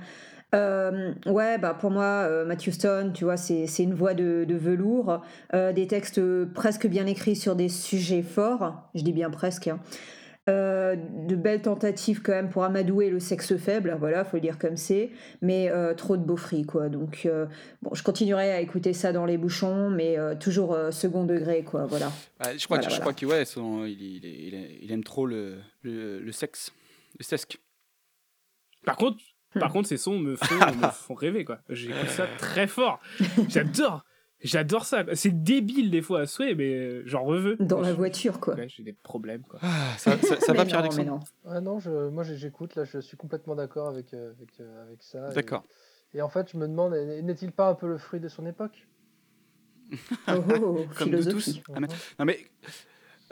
[0.54, 4.44] Euh, ouais, bah pour moi, euh, Matthew Stone, tu vois, c'est c'est une voix de,
[4.46, 5.22] de velours,
[5.54, 6.20] euh, des textes
[6.52, 9.68] presque bien écrits sur des sujets forts, je dis bien presque.
[9.68, 9.80] hein.
[10.50, 14.58] Euh, de belles tentatives quand même pour amadouer le sexe faible, voilà, faut le dire
[14.58, 16.88] comme c'est, mais euh, trop de beaufries quoi.
[16.88, 17.46] Donc euh,
[17.80, 21.62] bon, je continuerai à écouter ça dans les bouchons, mais euh, toujours euh, second degré
[21.62, 22.08] quoi, voilà.
[22.44, 23.00] Ouais, je crois Voilà, voilà.
[23.02, 26.72] crois que ouais, son- il, il- il- il aime trop le, le, le sexe,
[27.20, 27.60] le sesque.
[28.84, 29.18] Par contre.
[29.58, 31.58] Par contre, ces sons me font, me font rêver, quoi.
[31.68, 33.00] J'écoute ça très fort.
[33.48, 34.04] J'adore.
[34.40, 35.04] J'adore ça.
[35.14, 37.56] C'est débile des fois à souhait, mais euh, j'en reveux.
[37.60, 38.54] Dans la voiture quoi.
[38.54, 39.60] Ouais, j'ai des problèmes, quoi.
[39.62, 41.20] Ah, ça, ça- ça va Mais Pierre non.
[41.46, 45.00] Ah non, je, moi j'écoute, là je suis complètement d'accord avec, euh, avec, euh, avec
[45.02, 45.30] ça.
[45.30, 45.64] et- D'accord.
[46.14, 48.86] Et, en fait, je me demande, n'est-il pas un peu le fruit de son époque?
[49.92, 49.96] Oh,
[50.28, 51.60] oh, oh, Comme de tous.
[51.74, 51.86] Ah, mais-
[52.18, 52.38] non mais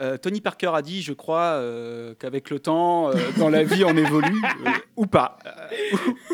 [0.00, 3.84] euh, Tony Parker a dit, je crois, euh, qu'avec le temps, euh, dans la vie,
[3.84, 5.38] on évolue euh, ou pas.
[5.46, 5.50] Euh,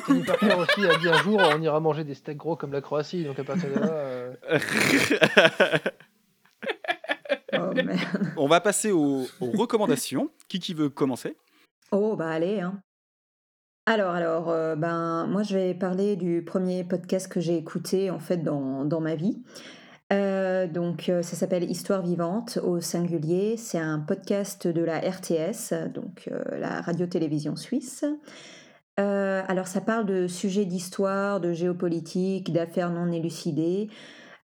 [0.07, 2.81] Tony Parker aussi a dit un jour on ira manger des steaks gros comme la
[2.81, 3.87] Croatie, donc à partir de là.
[3.91, 4.35] euh,
[7.53, 8.33] Oh, merde.
[8.37, 10.31] on va passer aux, aux recommandations.
[10.49, 11.37] Qui qui veut commencer?
[11.91, 12.81] Oh, bah allez, hein.
[13.87, 18.19] Alors, alors, euh, ben, moi, je vais parler du premier podcast que j'ai écouté, en
[18.19, 19.43] fait, dans, dans ma vie.
[20.13, 23.57] Euh, donc, euh, ça s'appelle Histoire vivante au singulier.
[23.57, 28.05] C'est un podcast de la RTS, donc euh, la radio-télévision suisse.
[28.99, 33.89] Alors, ça parle de sujets d'histoire, de géopolitique, d'affaires non élucidées.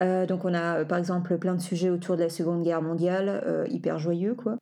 [0.01, 3.99] Donc, on a, par exemple, plein de sujets autour de la Seconde Guerre mondiale, hyper
[3.99, 4.57] joyeux, quoi.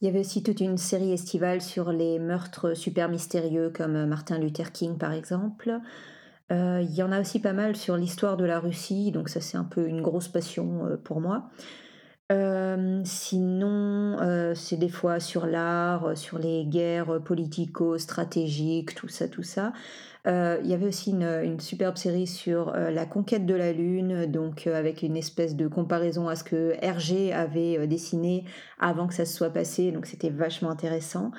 [0.00, 4.38] Il y avait aussi toute une série estivale sur les meurtres super mystérieux comme Martin
[4.38, 5.80] Luther King par exemple.
[6.50, 9.40] Euh, il y en a aussi pas mal sur l'histoire de la Russie, donc ça
[9.40, 11.50] c'est un peu une grosse passion euh, pour moi.
[12.32, 14.16] Euh, sinon,
[14.54, 19.72] c'est des fois sur l'art, sur les guerres politico-stratégiques, tout ça, tout ça.
[20.26, 24.68] Il y avait aussi une, une superbe série sur la conquête de la Lune, donc
[24.68, 28.44] avec une espèce de comparaison à ce que Hergé avait dessiné
[28.78, 31.32] avant que ça se soit passé, donc c'était vachement intéressant.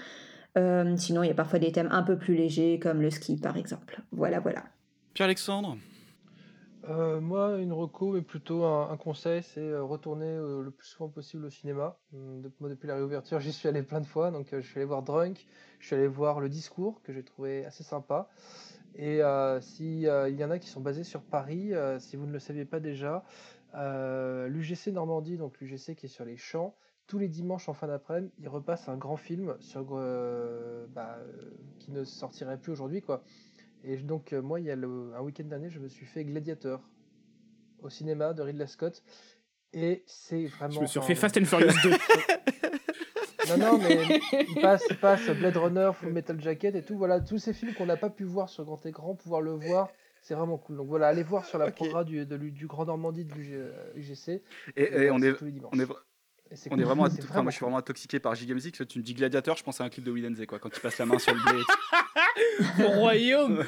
[0.57, 3.55] Sinon, il y a parfois des thèmes un peu plus légers, comme le ski par
[3.55, 4.01] exemple.
[4.11, 4.63] Voilà, voilà.
[5.13, 5.77] Pierre Alexandre
[6.89, 11.09] Euh, moi, une reco, mais plutôt un, conseil, c'est euh, retourner euh, le plus souvent
[11.09, 11.97] possible au cinéma.
[12.59, 14.31] Moi, depuis la réouverture, j'y suis allé plein de fois.
[14.31, 15.45] Donc, je suis allé voir Drunk,
[15.79, 18.29] je suis allé voir Le Discours, que j'ai trouvé assez sympa.
[18.95, 22.25] Et euh, si euh, il y en a qui sont basés sur Paris, si vous
[22.25, 23.23] ne le saviez pas déjà,
[23.73, 26.75] l'UGC Normandie, donc l'UGC qui est sur les champs,
[27.07, 29.55] tous les dimanches en fin d'après-midi, ils repassent un grand film
[30.95, 31.19] bah,
[31.79, 33.23] qui ne sortirait plus aujourd'hui, quoi.
[33.83, 36.23] Et donc, euh, moi, il y a le- un week-end dernier, je me suis fait
[36.23, 36.81] Gladiator
[37.81, 39.03] au cinéma de Ridley Scott.
[39.73, 40.71] Et c'est vraiment.
[40.73, 41.91] Je me suis enfin, refait Fast and Furious 2.
[43.49, 46.95] Non, non, mais il passe, il passe Blade Runner, Full Metal Jacket et tout.
[46.97, 49.89] Voilà, tous ces films qu'on n'a pas pu voir sur grand écran, pouvoir le voir,
[50.21, 50.77] c'est vraiment cool.
[50.77, 51.73] Donc voilà, allez voir sur la Ok.
[51.75, 54.41] programme du, de l'U- du Grand Normandie de l'UGC.
[54.77, 55.51] Et, et voilà, on est, tous les
[56.69, 58.77] on est, vraiment, enfin, moi je suis vraiment intoxiqué par Giga Music.
[58.77, 60.59] parce que Tu me dis gladiateur, je pense à un clip de Will Enze, quoi,
[60.59, 61.61] quand il passe la main sur le blé.
[62.79, 63.63] Mon royaume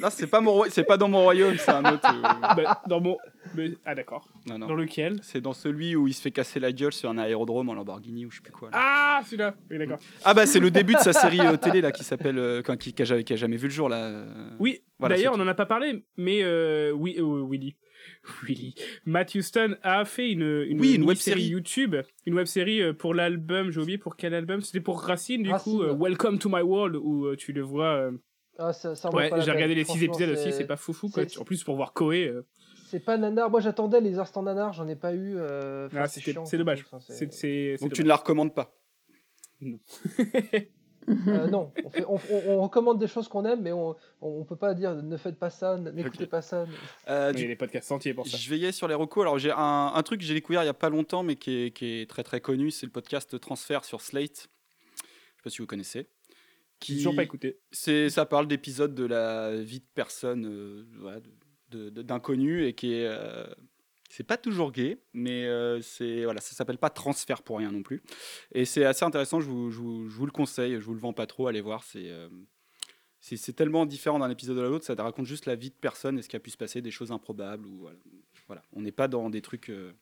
[0.00, 2.06] Là, c'est pas mon, roi- c'est pas dans mon royaume, c'est un autre.
[2.12, 3.16] euh, Bah, Dans mon.
[3.54, 4.28] mais- Ah, d'accord.
[4.46, 4.66] Non, non.
[4.66, 5.18] Dans lequel?
[5.22, 8.26] C'est dans celui où il se fait casser la gueule sur un aérodrome en Lamborghini
[8.26, 8.68] ou je sais plus quoi.
[8.70, 8.78] là.
[8.80, 9.98] Ah, celui-là Oui, d'accord.
[10.24, 12.92] Ah bah c'est le début de sa série euh, télé là qui s'appelle, euh, qui,
[12.92, 13.96] qui a, jamais- qui a jamais vu le jour là.
[14.04, 14.50] euh.
[14.58, 17.76] Oui, Voilà, d'ailleurs, on n'en a pas parlé, mais euh, oui, euh, Willy.
[18.42, 18.74] Willy.
[19.04, 21.42] Matt Houston a fait une, une, Oui, une mini-série web-série.
[21.44, 21.96] YouTube,
[22.26, 25.50] une web série euh, pour l'album, j'ai oublié pour quel album, c'était pour Racine, du
[25.50, 25.72] Racine.
[25.72, 27.94] coup, euh, Welcome to My World, où euh, tu le vois.
[27.96, 28.12] euh,
[28.58, 31.24] Ah, ça, ça Ouais, j'ai regardé les six épisodes aussi, c'est pas foufou, quoi.
[31.38, 32.28] En plus, pour voir Koé.
[32.28, 32.46] euh,
[32.86, 33.50] C'est pas nanar.
[33.50, 35.34] Moi, j'attendais les instants nanar, j'en ai pas eu.
[35.36, 36.84] euh, enfin, ah, c'est c'était- chiant, c'est dommage.
[37.80, 38.72] Donc tu ne la recommandes pas.
[41.08, 44.44] Euh, non, on, fait- on- on- on recommande des choses qu'on aime, mais on, on
[44.44, 46.30] peut pas dire ne faites pas ça, n'écoutez Ok.
[46.30, 46.66] pas ça.
[47.08, 48.36] Euh, Mais Il y du- a des podcasts entiers pour ça.
[48.36, 49.22] Je veillais sur les recos.
[49.22, 51.64] Alors j'ai un, un truc que j'ai découvert il y a pas longtemps, mais qui
[51.66, 54.48] est, qui est très très connu, c'est le podcast Transfert sur Slate.
[54.96, 56.06] Je sais pas si vous connaissez.
[56.84, 57.58] J'ai toujours pas écouté.
[57.70, 61.20] C'est, ça parle d'épisodes de la vie de personnes, euh, voilà,
[61.70, 63.44] d'inconnus et qui est, euh,
[64.14, 67.82] c'est pas toujours gay, mais euh, c'est voilà, ça s'appelle pas transfert pour rien non
[67.82, 68.02] plus.
[68.52, 69.40] Et c'est assez intéressant.
[69.40, 70.74] Je vous, le conseille.
[70.74, 71.46] Je vous le vends pas trop.
[71.46, 71.82] Allez voir.
[71.82, 72.28] C'est euh,
[73.20, 74.84] c'est, c'est tellement différent d'un épisode à l'autre.
[74.84, 76.82] Ça te raconte juste la vie de personne et ce qui a pu se passer,
[76.82, 77.88] des choses improbables ou
[78.48, 78.62] voilà.
[78.74, 79.70] On n'est pas dans des trucs.
[79.70, 79.92] euh,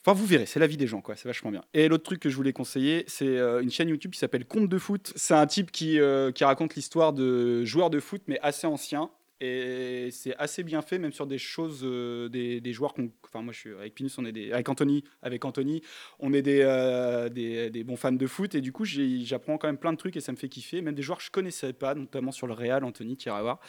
[0.00, 1.16] Enfin, vous verrez, c'est la vie des gens, quoi.
[1.16, 1.64] C'est vachement bien.
[1.74, 4.78] Et l'autre truc que je voulais conseiller, c'est une chaîne YouTube qui s'appelle Conte de
[4.78, 5.12] foot.
[5.16, 5.98] C'est un type qui,
[6.34, 9.10] qui raconte l'histoire de joueurs de foot, mais assez anciens.
[9.40, 12.94] Et c'est assez bien fait, même sur des choses, euh, des, joueurs.
[13.24, 14.50] Enfin, moi, je suis avec Pinus, on est des.
[14.50, 15.82] Avec Anthony, avec Anthony
[16.20, 18.54] on est des, euh, des, bons fans de foot.
[18.54, 20.80] Et du coup, j'apprends quand même plein de trucs et ça me fait kiffer.
[20.80, 23.60] Même des joueurs que je connaissais pas, notamment sur le Real, Anthony, qui voir.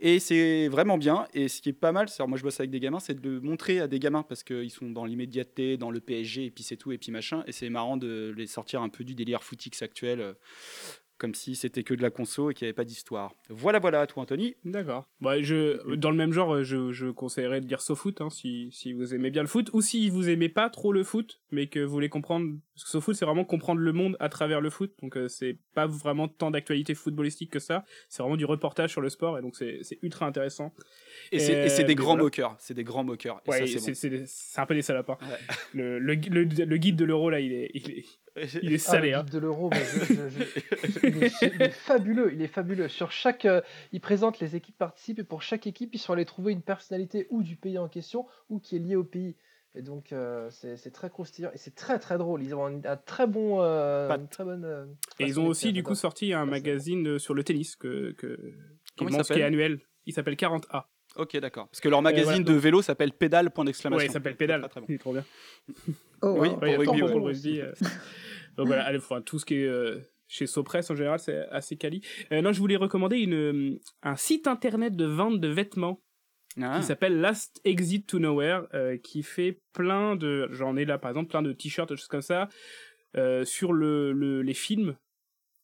[0.00, 1.26] Et c'est vraiment bien.
[1.32, 3.28] Et ce qui est pas mal, c'est moi, je bosse avec des gamins, c'est de
[3.28, 6.64] le montrer à des gamins parce qu'ils sont dans l'immédiateté, dans le PSG, et puis
[6.64, 7.42] c'est tout, et puis machin.
[7.46, 10.34] Et c'est marrant de les sortir un peu du délire footix actuel.
[11.16, 13.32] Euh, comme si c'était que de la conso et qu'il n'y avait pas d'histoire.
[13.48, 14.54] Voilà, voilà, à toi, Anthony.
[14.64, 15.08] D'accord.
[15.20, 18.92] Bah, je, dans le même genre, je, je conseillerais de dire SoFoot, hein, si, si
[18.92, 21.80] vous aimez bien le foot, ou si vous aimez pas trop le foot, mais que
[21.80, 24.92] vous voulez comprendre, parce que SoFoot, c'est vraiment comprendre le monde à travers le foot,
[25.02, 29.00] donc euh, c'est pas vraiment tant d'actualité footballistique que ça, c'est vraiment du reportage sur
[29.00, 30.72] le sport, et donc c'est ultra intéressant.
[31.32, 32.56] Et c'est et c'est Euh, des grands moqueurs.
[32.58, 33.40] C'est des grands moqueurs.
[33.46, 34.24] Ouais, c'est bon.
[34.56, 35.10] un peu des salopes.
[35.10, 35.18] hein.
[35.72, 38.04] Le, le, le, le guide de l'euro, là, il est, il est,
[38.62, 39.12] il est salé.
[39.14, 39.24] hein.
[39.24, 42.88] de l'euro, il, est, il est fabuleux, il est fabuleux.
[42.88, 43.60] Sur chaque, euh,
[43.92, 47.26] il présente les équipes participent et pour chaque équipe, ils sont allés trouver une personnalité
[47.30, 49.36] ou du pays en question ou qui est liée au pays.
[49.74, 52.42] Et donc euh, c'est très croustillant et c'est très très drôle.
[52.42, 54.64] Ils ont un, un très bon, euh, une très bonne.
[54.64, 54.86] euh,
[55.18, 59.04] Et ils ont aussi, du coup, sorti un magazine sur le tennis que, que, qui
[59.04, 59.42] Comment il qui est s'appelle?
[59.42, 59.80] annuel.
[60.06, 60.84] Il s'appelle 40A.
[61.16, 61.68] Ok, d'accord.
[61.68, 63.98] Parce que leur magazine voilà, de donc- vélo s'appelle Pédale, point d'exclamation.
[63.98, 64.60] Ouais, il s'appelle Pédale.
[64.62, 64.86] Très, très bon.
[64.88, 65.24] Il est trop bien.
[66.22, 66.54] Oh, Oui, wow.
[66.54, 67.10] pour Ouais, il y a rugby, tout ouais.
[67.12, 67.72] pour le rugby, euh.
[68.56, 69.98] Donc voilà, allez, enfin, tout ce qui est euh,
[70.28, 72.00] chez Sopress en général, c'est assez quali.
[72.32, 76.00] Euh, non, je voulais recommander une, euh, un site internet de vente de vêtements
[76.60, 76.78] Ah.
[76.80, 81.10] qui s'appelle Last Exit to Nowhere, euh, qui fait plein de, j'en ai là par
[81.10, 82.48] exemple, plein de t-shirts, des choses comme ça,
[83.16, 84.96] euh, sur le, le- les films,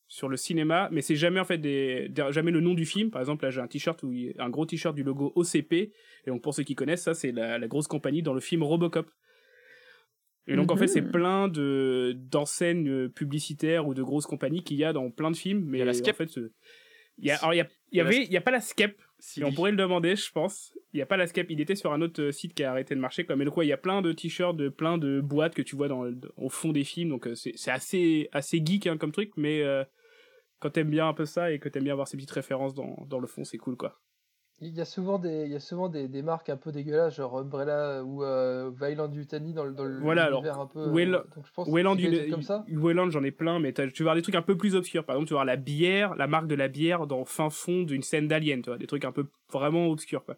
[0.09, 3.11] sur le cinéma, mais c'est jamais en fait des, des- jamais le nom du film.
[3.11, 5.93] Par exemple, là j'ai un t-shirt où il- un gros t-shirt du logo OCP, et
[6.27, 9.11] donc pour ceux qui connaissent, ça c'est la, la grosse compagnie dans le film Robocop.
[10.49, 11.13] Et donc en fait c'est Mhm.
[11.13, 15.37] plein de d'enseignes euh, publicitaires ou de grosses compagnies qu'il y a dans plein de
[15.37, 16.17] films, mais y a la en Skep.
[16.17, 16.53] fait, euh,
[17.19, 18.41] il y a, alors il y a, il y Il la avait, il y a
[18.41, 20.73] pas la Skep, Si, on pourrait le demander, je pense.
[20.93, 22.71] Il n'y a pas la Skep, il était sur un autre euh, site qui a
[22.73, 23.37] arrêté de marcher, quoi.
[23.37, 25.77] Mais donc, ouais, il y a plein de t-shirts, de plein de boîtes que tu
[25.77, 29.31] vois dans, au fond des films, donc c'est c'est assez, assez geek hein, comme truc,
[29.37, 29.85] mais euh,
[30.59, 33.05] quand t'aimes bien un peu ça et que t'aimes bien avoir ces petites références dans,
[33.09, 34.01] dans le fond, c'est cool, quoi.
[34.65, 37.17] Il y a souvent des, il y a souvent des, des marques un peu dégueulasses,
[37.17, 40.89] genre Umbrella ou euh, Vailand Yutani dans le dans le Voilà, alors, un peu.
[40.89, 42.65] Well- euh, donc je pense que Wayland, trucs comme ça.
[42.71, 45.05] Wayland, j'en ai plein, mais tu vas avoir des trucs un peu plus obscurs.
[45.05, 47.83] Par exemple, tu vas avoir la bière, la marque de la bière dans fin fond
[47.83, 50.37] d'une scène d'Alien, tu vois, des trucs un peu vraiment obscurs, quoi.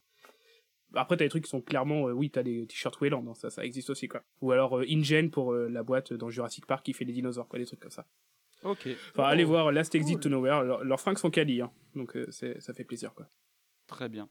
[0.94, 3.50] Après, t'as des trucs qui sont clairement, euh, oui, t'as des t-shirts Wayland, hein, ça,
[3.50, 4.22] ça existe aussi, quoi.
[4.40, 7.48] Ou alors euh, InGen pour euh, la boîte dans Jurassic Park qui fait des dinosaures,
[7.48, 8.06] quoi, des trucs comme ça.
[8.62, 8.86] Ok.
[8.86, 10.22] Enfin, Oh, allez voir Last Exit cool.
[10.22, 13.26] to Nowhere, leurs, leurs fringues sont quali, hein, donc euh, c'est- ça fait plaisir, quoi.
[13.86, 14.28] Très bien.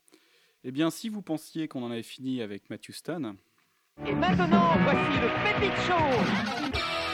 [0.64, 3.36] Eh bien, si vous pensiez qu'on en avait fini avec Matthew Stone,
[4.08, 7.14] Et maintenant, voici le Pépite Show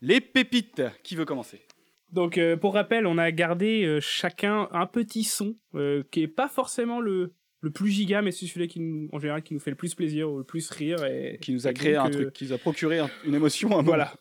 [0.00, 1.62] les pépites, qui veut commencer?
[2.10, 6.28] Donc, euh, pour rappel, on a gardé euh, chacun un petit son euh, qui est
[6.28, 9.60] pas forcément le, le plus giga, mais c'est celui qui, nous- en général, qui nous
[9.60, 11.02] fait le plus plaisir ou le plus rire.
[11.06, 13.76] Et, Qui nous a créé un truc, qui nous a procuré un- une émotion, un
[13.76, 13.82] moment.
[13.84, 14.14] Voilà.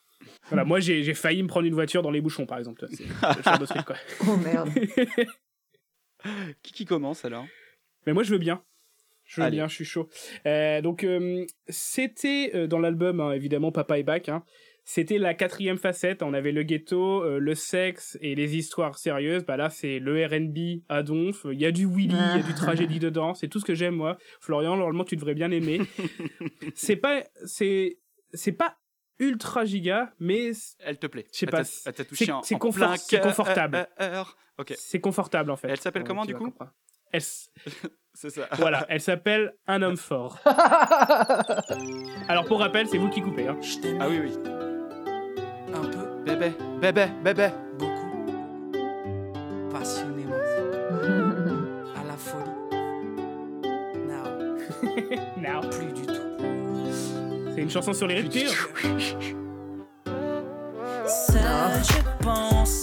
[0.49, 2.86] Voilà, moi j'ai j'ai failli me prendre une voiture dans les bouchons, par exemple.
[2.91, 3.95] C'est le genre de truc, quoi.
[4.28, 4.69] Oh merde.
[6.63, 7.45] Qui, qui commence alors?
[8.07, 8.63] Mais moi je veux bien.
[9.26, 9.57] Je veux Allez.
[9.57, 10.09] bien, je suis chaud.
[10.45, 14.30] Euh, donc euh, c'était euh, dans l'album hein, évidemment Papa est back.
[14.30, 14.43] Hein,
[14.86, 16.24] c'était la quatrième facette.
[16.24, 19.43] On avait le ghetto, euh, le sexe et les histoires sérieuses.
[19.45, 21.45] Bah là c'est le R&B à donf.
[21.51, 23.34] Il y a du Willy, il y a du tragédie dedans.
[23.34, 24.17] C'est tout ce que j'aime moi.
[24.39, 25.82] Florian, normalement tu devrais bien aimer.
[26.76, 27.99] c'est pas, c'est,
[28.34, 28.78] c'est pas
[29.20, 32.41] ultra giga, mais Elle te plaît Je sais pas, t'a- Elle t'a touché c'est- en,
[32.43, 33.24] c'est en confort- plein c'est cœur.
[33.24, 33.88] confortable.
[34.57, 35.70] Ok, c'est confortable en fait.
[35.70, 36.72] Elle s'appelle comment, du coup comprendre.
[37.11, 37.49] Elle, s-
[38.14, 38.47] c'est ça.
[38.53, 40.39] voilà, elle s'appelle Un homme fort.
[42.28, 43.47] Alors pour rappel, c'est vous qui coupez.
[43.47, 43.57] Hein.
[43.99, 44.34] Ah oui, oui.
[45.74, 47.49] un peu, Bébé, bébé, bébé.
[47.78, 48.26] beaucoup,
[49.72, 50.34] passionnément,
[51.95, 52.49] à la folie.
[54.07, 54.26] Now,
[55.38, 55.61] Now.
[55.70, 56.14] plus du tout.
[57.64, 58.70] Une chanson sur les ruptures.
[61.07, 62.83] Seul, je pense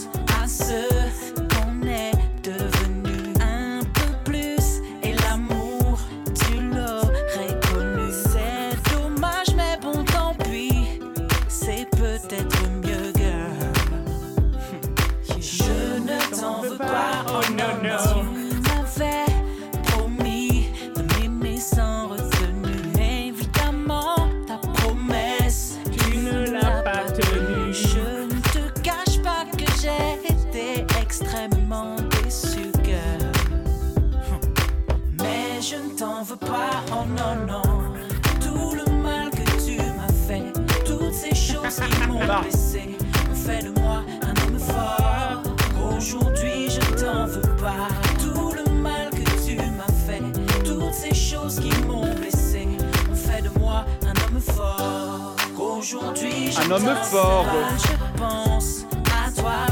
[57.11, 57.47] fort.
[57.79, 59.67] Je pense à toi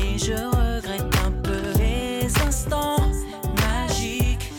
[0.00, 2.96] et je regrette un peu les instants
[3.56, 4.50] magiques.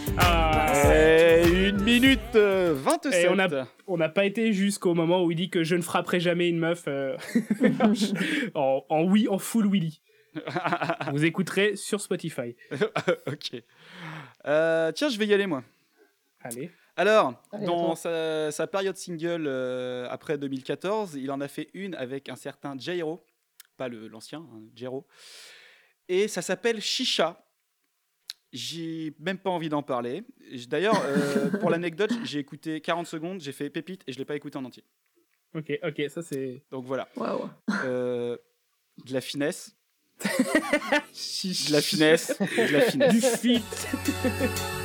[0.85, 3.13] Et une minute euh, 27.
[3.25, 5.81] Et on a- on n'a pas été jusqu'au moment où il dit que je ne
[5.81, 7.17] frapperai jamais une meuf euh,
[8.55, 10.01] en, en oui, en full Willy.
[11.11, 12.55] Vous écouterez sur Spotify.
[13.27, 13.61] ok.
[14.47, 15.63] Euh, tiens, je vais y aller moi.
[16.41, 16.71] Allez.
[16.95, 21.95] Alors, Allez, dans sa, sa période single euh, après 2014, il en a fait une
[21.95, 23.25] avec un certain Jairo,
[23.77, 25.07] pas le- l'ancien, hein, Jairo.
[26.07, 27.43] Et ça s'appelle Chicha.
[28.51, 30.23] J'ai même pas envie d'en parler.
[30.67, 34.35] D'ailleurs, euh, pour l'anecdote, j'ai écouté 40 secondes, j'ai fait pépite et je l'ai pas
[34.35, 34.83] écouté en entier.
[35.55, 36.61] Ok, ok, ça c'est.
[36.69, 37.07] Donc voilà.
[37.15, 37.49] Waouh.
[37.85, 38.37] Euh,
[39.03, 39.75] de la finesse.
[40.23, 42.37] de la finesse.
[42.39, 43.13] De la finesse.
[43.13, 43.61] Du fit.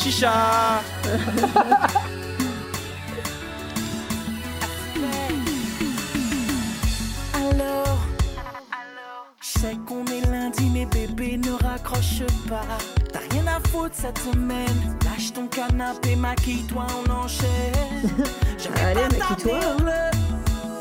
[0.00, 0.80] Chicha.
[7.34, 7.98] Alors,
[9.40, 12.62] je sais qu'on est lundi, mais bébé ne raccroche pas.
[13.12, 14.98] T'as rien à foutre cette semaine.
[15.04, 18.26] Lâche ton canapé, maquille-toi, on enchaîne.
[18.84, 20.10] Allez, maquille-toi, hein.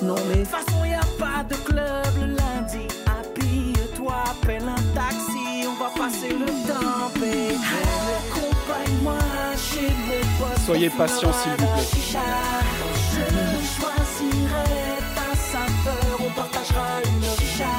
[0.02, 0.38] Non, De mais.
[0.44, 2.88] toute façon, y a pas de club le lundi.
[3.06, 7.56] Habille-toi, appelle un taxi, on va passer le temps, bébé.
[10.66, 11.84] Soyez patient, s'il vous la plaît.
[11.94, 12.20] chicha.
[13.12, 13.24] Je
[13.76, 14.70] choisirai
[15.16, 17.74] ta saveur, on partagera une chicha.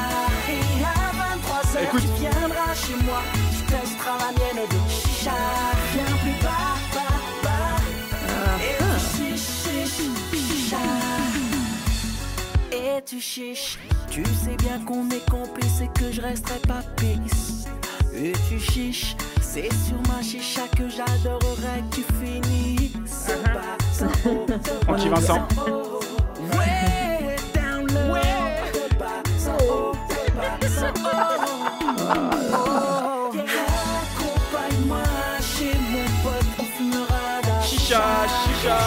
[0.48, 0.86] Et à
[1.16, 2.02] 23h, Écoute.
[2.02, 3.22] tu viendras chez moi,
[3.52, 5.38] tu testeras la mienne de chicha.
[5.94, 7.78] Viens plus bas, bas, bas.
[12.72, 13.78] Et tu chiches,
[14.10, 16.82] tu sais bien qu'on est complices et que je resterai pas.
[18.14, 19.16] Et tu chiches,
[19.52, 23.30] c'est sur ma chicha que j'adorerais que tu finisses.
[24.24, 25.48] Haut, de Francky Vincent.
[26.52, 28.14] Ouais, down low.
[29.58, 29.96] Haut.
[33.34, 33.50] Yeah.
[34.00, 35.02] Accompagne-moi
[35.40, 38.04] chez mon pote, on fumera la Chicha,
[38.44, 38.78] chicha.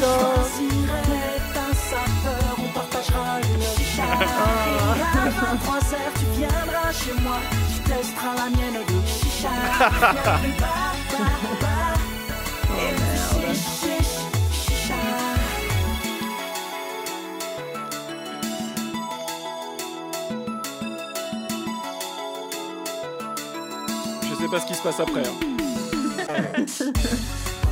[0.00, 4.08] Choisirai ta saveur, on partagera une chicha.
[4.20, 4.78] Et
[5.18, 7.38] à 23h, tu viendras chez moi,
[7.74, 9.03] tu testeras la mienne de
[24.22, 25.22] Je sais pas ce qui se passe après.
[25.26, 25.34] hein.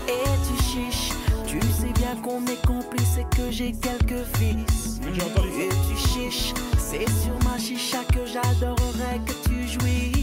[0.09, 1.12] Et tu chiches,
[1.47, 5.01] tu sais bien qu'on est complices et que j'ai quelques vices.
[5.03, 10.22] Et tu chiches, c'est sur ma chicha que j'adorerais que tu jouisses.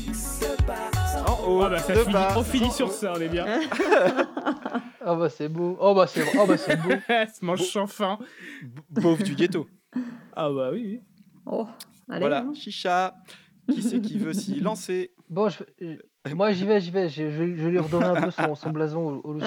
[1.28, 2.34] En haut, Ah bah ça de finit, bas.
[2.38, 3.46] on finit sur ça, on est bien.
[5.06, 5.78] Oh bah c'est beau.
[5.80, 6.90] Oh bah c'est oh bah c'est beau.
[7.08, 8.20] Se mange sans fin.
[8.92, 9.68] Beauf du ghetto.
[10.36, 11.02] Ah bah oui.
[11.46, 11.66] Oh,
[12.10, 12.20] allez.
[12.20, 12.54] Voilà, hein.
[12.54, 13.16] chicha.
[13.72, 15.64] Qui c'est qui veut s'y lancer Bon, je-
[16.26, 17.08] je- moi j'y vais, j'y vais.
[17.10, 19.40] Je, je, lui redonner un peu son, son blason au, au.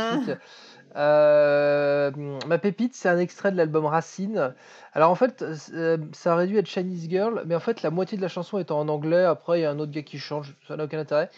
[0.97, 2.11] Euh,
[2.47, 4.55] ma pépite, c'est un extrait de l'album Racine.
[4.93, 8.17] Alors en fait, euh, ça aurait dû être Chinese Girl, mais en fait, la moitié
[8.17, 9.25] de la chanson est en anglais.
[9.25, 11.31] Après, il y a un autre gars qui change, ça n'a aucun intérêt.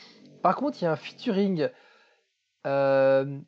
[0.42, 1.68] Par contre, il y a un featuring
[2.66, 3.38] euh,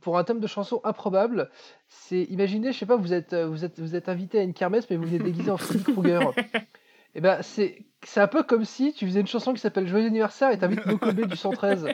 [0.00, 1.50] pour un thème de chanson improbable.
[1.88, 4.88] C'est, imaginez, je sais pas, vous êtes, vous êtes, vous êtes invité à une kermesse,
[4.88, 6.32] mais vous venez déguisé en Freddy Krueger.
[7.14, 10.06] Et ben, c'est, c'est un peu comme si tu faisais une chanson qui s'appelle Joyeux
[10.06, 11.88] anniversaire et t'invites Mokobé du 113.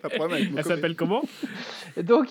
[0.00, 1.22] Pas de problème avec Elle s'appelle comment?
[1.96, 2.28] Et donc,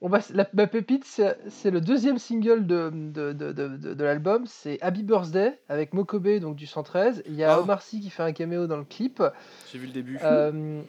[0.00, 4.04] on va, la, ma pépite, c'est le deuxième single de, de, de, de, de- de
[4.04, 4.44] l'album.
[4.46, 7.22] C'est Happy Birthday avec Mokobé donc du 113.
[7.26, 7.60] Il y a Ah.
[7.60, 9.22] Omar Sy qui fait un caméo dans le clip.
[9.72, 10.18] J'ai vu le début.
[10.22, 10.82] Euh,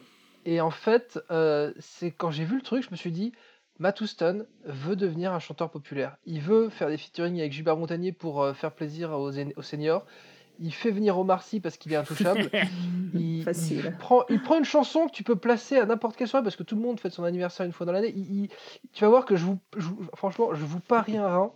[0.44, 3.32] et en fait, euh, c'est quand j'ai vu le truc, je me suis dit,
[3.78, 6.16] Matt Houston veut devenir un chanteur populaire.
[6.26, 9.32] Il veut faire des featuring avec Gilbert Montagnier pour euh, faire plaisir aux
[9.62, 10.06] seniors.
[10.62, 12.50] Il fait venir Omar Sy parce qu'il est intouchable.
[13.14, 13.82] il, Facile.
[13.86, 16.56] il prend, il prend une chanson que tu peux placer à n'importe quelle soirée parce
[16.56, 18.12] que tout le monde fête son anniversaire une fois dans l'année.
[18.14, 18.48] Il- il-
[18.92, 21.52] tu vas voir que je vous, je franchement, je vous parie un rein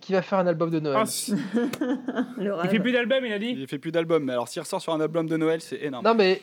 [0.00, 0.98] qui va faire un album de Noël.
[1.02, 4.32] Ah, si- Le Il fait plus d'album, il a dit Il fait plus d'albums, mais
[4.32, 6.04] alors s'il ressort sur un album de Noël, c'est énorme.
[6.04, 6.40] non mais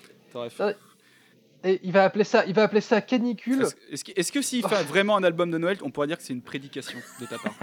[1.63, 3.63] et il va appeler ça, il va appeler ça canicule.
[3.63, 6.17] Est-ce est-ce que, est-ce que s'il fait vraiment un album de Noël, on pourrait dire
[6.17, 7.55] que c'est une prédication de ta part?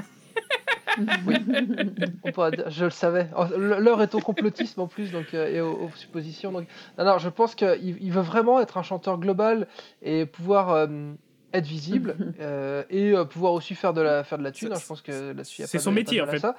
[0.99, 3.29] Dire- je le savais.
[3.37, 6.53] Oh, L'heure est au complotisme en plus donc, euh, et aux, aux suppositions.
[6.53, 6.67] Donc...
[6.99, 9.67] Non, non, je pense qu'il il veut vraiment être un chanteur global
[10.03, 10.87] et pouvoir euh,
[11.53, 14.73] être visible euh, et euh, pouvoir aussi faire de la, faire de la thune.
[14.73, 16.39] hein, je pense que là-dessus, c'est son de- métier, en fait.
[16.39, 16.57] ça.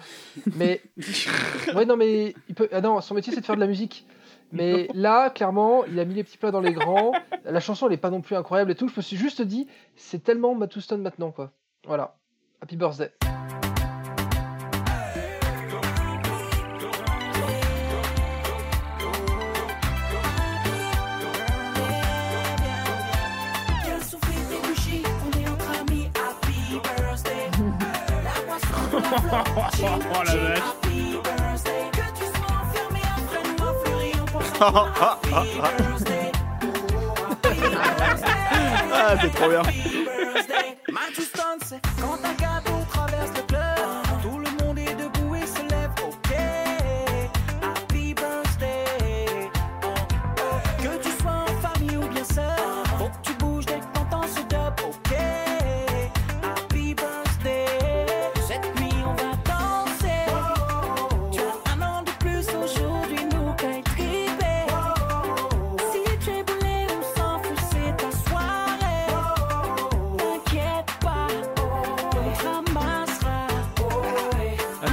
[0.55, 0.81] Mais
[1.75, 2.69] ouais, non, mais il peut.
[2.71, 4.05] Ah non, son métier c'est de faire de la musique.
[4.51, 7.11] Mais là, clairement, il a mis les petits plats dans les grands.
[7.43, 8.87] La chanson, elle est pas non plus incroyable et tout.
[8.87, 11.51] Je me suis juste dit, c'est tellement Matt Houston maintenant, quoi.
[11.85, 12.15] Voilà.
[12.61, 13.09] Happy birthday.
[29.21, 29.43] Toi.
[35.33, 36.31] Happy birthday.
[38.97, 39.61] Ah, c'est trop bien.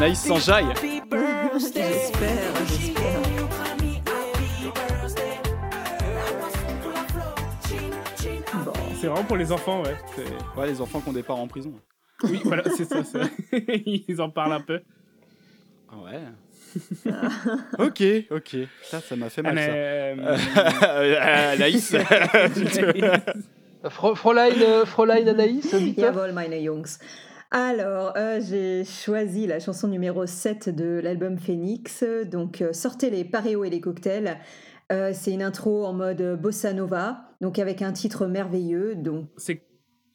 [0.03, 0.27] Anaïs.
[0.27, 1.95] J'espère,
[2.67, 3.23] j'espère.
[8.65, 9.95] Bon, c'est vraiment pour les enfants, ouais.
[10.57, 11.73] Ouais, les enfants qui ont des parents en prison.
[12.25, 13.03] Oui, voilà, c'est ça.
[13.05, 13.21] ça.
[13.87, 14.81] Ils en parlent un peu.
[15.91, 16.21] Ah ouais.
[17.79, 18.57] ok, ok.
[18.83, 19.67] Ça, ça m'a fait mal, ça.
[19.67, 20.17] mais,
[20.83, 21.95] Euh, Anaïs.
[23.85, 26.99] Fro- Fräulein, euh, Fräulein Anaïs, bitte Jawohl, meine Jungs.
[27.55, 32.03] Alors, euh, j'ai choisi la chanson numéro 7 de l'album Phoenix.
[32.25, 34.39] Donc, euh, sortez les paréos et les cocktails.
[34.91, 38.95] Euh, c'est une intro en mode bossa nova, donc avec un titre merveilleux.
[38.95, 39.63] Donc, c'est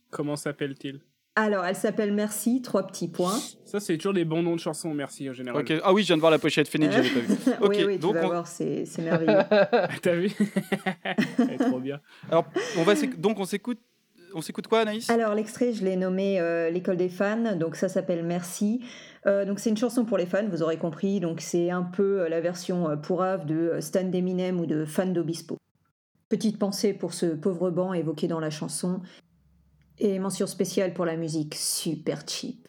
[0.09, 1.01] comment s'appelle-t-il?
[1.35, 3.38] Alors, elle s'appelle Merci, trois petits points.
[3.65, 5.61] Ça, c'est toujours des bons noms de chansons, merci en général.
[5.61, 5.71] Ok.
[5.83, 7.35] Ah oui, je viens de voir la pochette Phoenix, j'avais pas vu.
[7.61, 9.38] Ok, oui, oui, tu donc vas on- voir, c'est c'est merveilleux.
[10.01, 10.31] T'as vu?
[11.38, 11.99] Elle est trop bien.
[12.31, 12.45] Alors,
[12.79, 13.77] on va s'éc- donc on s'écoute.
[14.34, 15.09] On s'écoute quoi, Anaïs?
[15.09, 18.82] Alors l'extrait, je l'ai nommé euh, l'école des fans, donc ça s'appelle Merci.
[19.25, 21.19] Euh, donc c'est une chanson pour les fans, vous aurez compris.
[21.19, 25.57] Donc c'est un peu euh, la version pourrave de Stan d'Eminem ou de Fan d'Obispo.
[26.30, 29.01] Petite pensée pour ce pauvre banc évoqué dans la chanson.
[29.99, 32.66] Et mention spéciale pour la musique super cheap.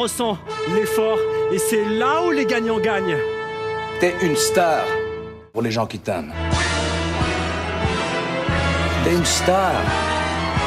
[0.00, 0.38] Ressent
[0.74, 1.18] l'effort
[1.52, 3.18] et c'est là où les gagnants gagnent.
[4.00, 4.86] T'es une star
[5.52, 6.32] pour les gens qui t'aiment.
[9.04, 9.74] T'es une star.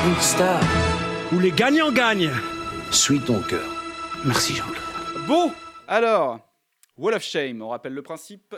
[0.06, 0.62] Une star.
[1.32, 2.32] Où les gagnants gagnent.
[2.92, 3.68] Suis ton cœur.
[4.24, 5.26] Merci Jean-Claude.
[5.28, 5.52] Bon,
[5.88, 6.40] alors,
[6.98, 8.56] Wall of Shame, on rappelle le principe.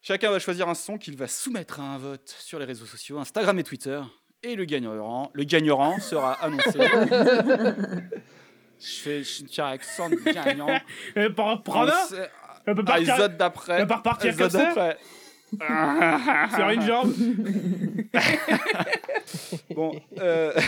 [0.00, 3.18] Chacun va choisir un son qu'il va soumettre à un vote sur les réseaux sociaux,
[3.18, 4.00] Instagram et Twitter.
[4.44, 6.78] Et le gagnant, le gagnant sera annoncé.
[8.84, 10.80] je fais je tiens accent de gagnant.
[11.16, 11.92] Euh, par- prends-le.
[11.92, 12.30] On sait-
[12.66, 13.86] On peut partir- épisode d'après.
[13.86, 14.96] peut repartir Épisode comme ça.
[16.56, 17.14] Sur une jambe.
[19.74, 20.52] bon, euh,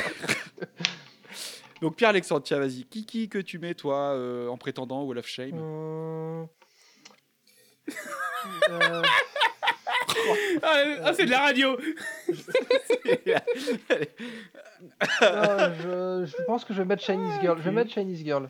[1.83, 2.85] donc Pierre-Alexandre, tiens, vas-y.
[2.85, 5.59] Qui, qui que tu mets, toi, euh, en prétendant au Wall of Shame?
[8.71, 9.03] Euh,
[10.63, 11.77] Ah, ah, c'est de la radio.
[11.77, 11.83] non,
[15.21, 17.59] je, je pense que je vais mettre Chinese Girl.
[17.59, 18.49] Je vais mettre Chinese Girl.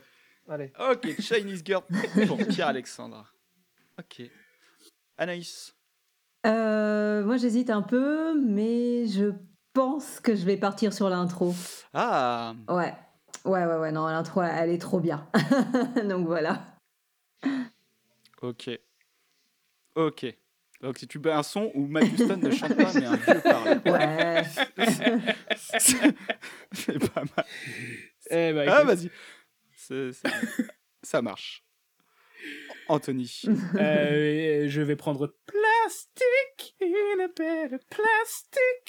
[0.48, 0.72] Allez.
[0.78, 1.82] Ok, Chinese Girl
[2.26, 3.32] pour Pierre-Alexandre.
[3.98, 4.22] Ok.
[5.18, 5.74] Anaïs.
[6.46, 9.32] Euh, moi j'hésite un peu, mais je
[9.72, 11.54] pense que je vais partir sur l'intro.
[11.92, 12.94] Ah Ouais.
[13.44, 15.28] Ouais, ouais, ouais, non, l'intro, elle est trop bien.
[16.08, 16.76] Donc voilà.
[18.42, 18.70] Ok.
[19.94, 20.26] Ok.
[20.86, 23.40] Donc si tu mets un son où Matt Houston ne chante pas, mais un vieux
[23.40, 23.80] parle.
[23.86, 24.44] Ouais.
[26.72, 27.44] C'est pas mal.
[28.30, 29.10] Eh ben, ah, vas-y.
[31.02, 31.64] Ça marche.
[32.86, 33.42] Anthony.
[33.80, 37.80] Euh, je vais prendre plastique, in a bed.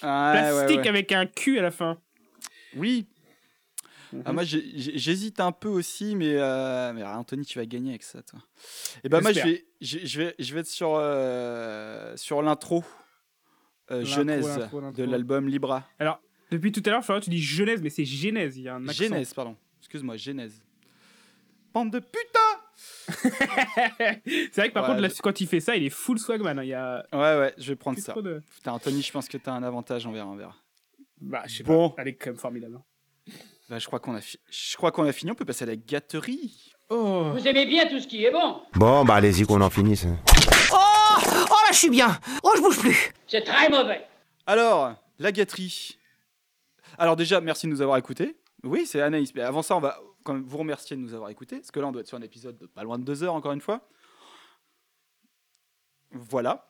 [0.03, 0.87] Ah, ouais, plastique ouais.
[0.87, 1.99] avec un Q à la fin.
[2.75, 3.07] Oui.
[4.25, 8.21] Ah, moi, j'hésite un peu aussi, mais, euh, mais Anthony, tu vas gagner avec ça,
[8.23, 8.39] toi.
[9.03, 12.83] Et ben moi, je vais, je, je vais, je vais être sur, euh, sur l'intro
[13.91, 14.59] euh, Genèse
[14.95, 15.87] de l'album Libra.
[15.99, 18.57] Alors, depuis tout à l'heure, Florian, tu dis Genèse, mais c'est Genèse.
[18.57, 19.03] Il y a un accent.
[19.03, 19.55] Genèse, pardon.
[19.79, 20.61] Excuse-moi, Genèse.
[21.73, 22.39] Bande de putain
[23.07, 26.19] c'est vrai que par Ouais, contre, là, je- quand il fait ça, il est full
[26.19, 26.59] swagman.
[26.59, 26.63] hein.
[26.63, 27.05] Il y a.
[27.11, 28.13] Ouais, ouais, je vais prendre ça.
[28.13, 30.55] de- Putain, Anthony, je pense que t'as un avantage, on verra, on verra.
[31.19, 31.89] Bah, je sais Bon.
[31.89, 32.01] pas.
[32.01, 32.79] Elle est quand même formidable.
[33.69, 35.67] Bah, je crois qu'on a, fi- je crois qu'on a fini, on peut passer à
[35.67, 36.71] la gâterie.
[36.89, 37.31] Oh.
[37.33, 40.05] Vous aimez bien tout ce qui est bon Bon, bah allez-y qu'on en finisse.
[40.71, 44.07] Oh Oh là, je suis bien Oh, je bouge plus C'est très mauvais
[44.45, 45.97] Alors, la gâterie.
[46.97, 48.37] Alors déjà, merci de nous avoir écoutés.
[48.63, 49.33] Oui, c'est Anaïs.
[49.35, 51.57] Mais avant ça, on va quand même vous remercier de nous avoir écoutés.
[51.57, 53.33] Parce que là, on doit être sur un épisode de pas loin de deux heures,
[53.33, 53.81] encore une fois.
[56.11, 56.65] Voilà.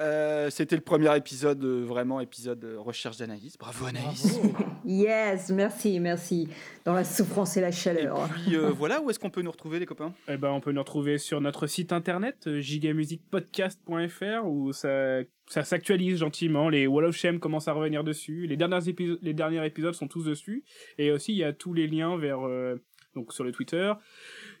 [0.00, 3.56] Euh, C'était le premier épisode, euh, vraiment épisode euh, recherche d'Anaïs.
[3.56, 4.40] Bravo Anaïs.
[4.84, 6.48] Yes, merci, merci.
[6.84, 8.28] Dans la souffrance et la chaleur.
[8.44, 10.12] Puis euh, voilà, où est-ce qu'on peut nous retrouver, les copains?
[10.28, 16.18] Eh ben, on peut nous retrouver sur notre site internet gigamusicpodcast.fr où ça, ça s'actualise
[16.18, 16.68] gentiment.
[16.68, 18.46] Les Wall of Shame commencent à revenir dessus.
[18.46, 20.64] Les derniers, épisodes, les derniers épisodes sont tous dessus.
[20.98, 22.76] Et aussi, il y a tous les liens vers euh,
[23.14, 23.92] donc sur le Twitter.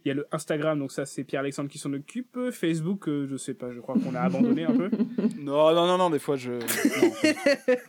[0.04, 2.36] Il y a le Instagram, donc ça c'est Pierre-Alexandre qui s'en occupe.
[2.50, 4.90] Facebook, euh, je sais pas, je crois qu'on a abandonné un peu.
[5.38, 6.52] Non, non, non, non, des fois je.
[6.52, 7.34] non,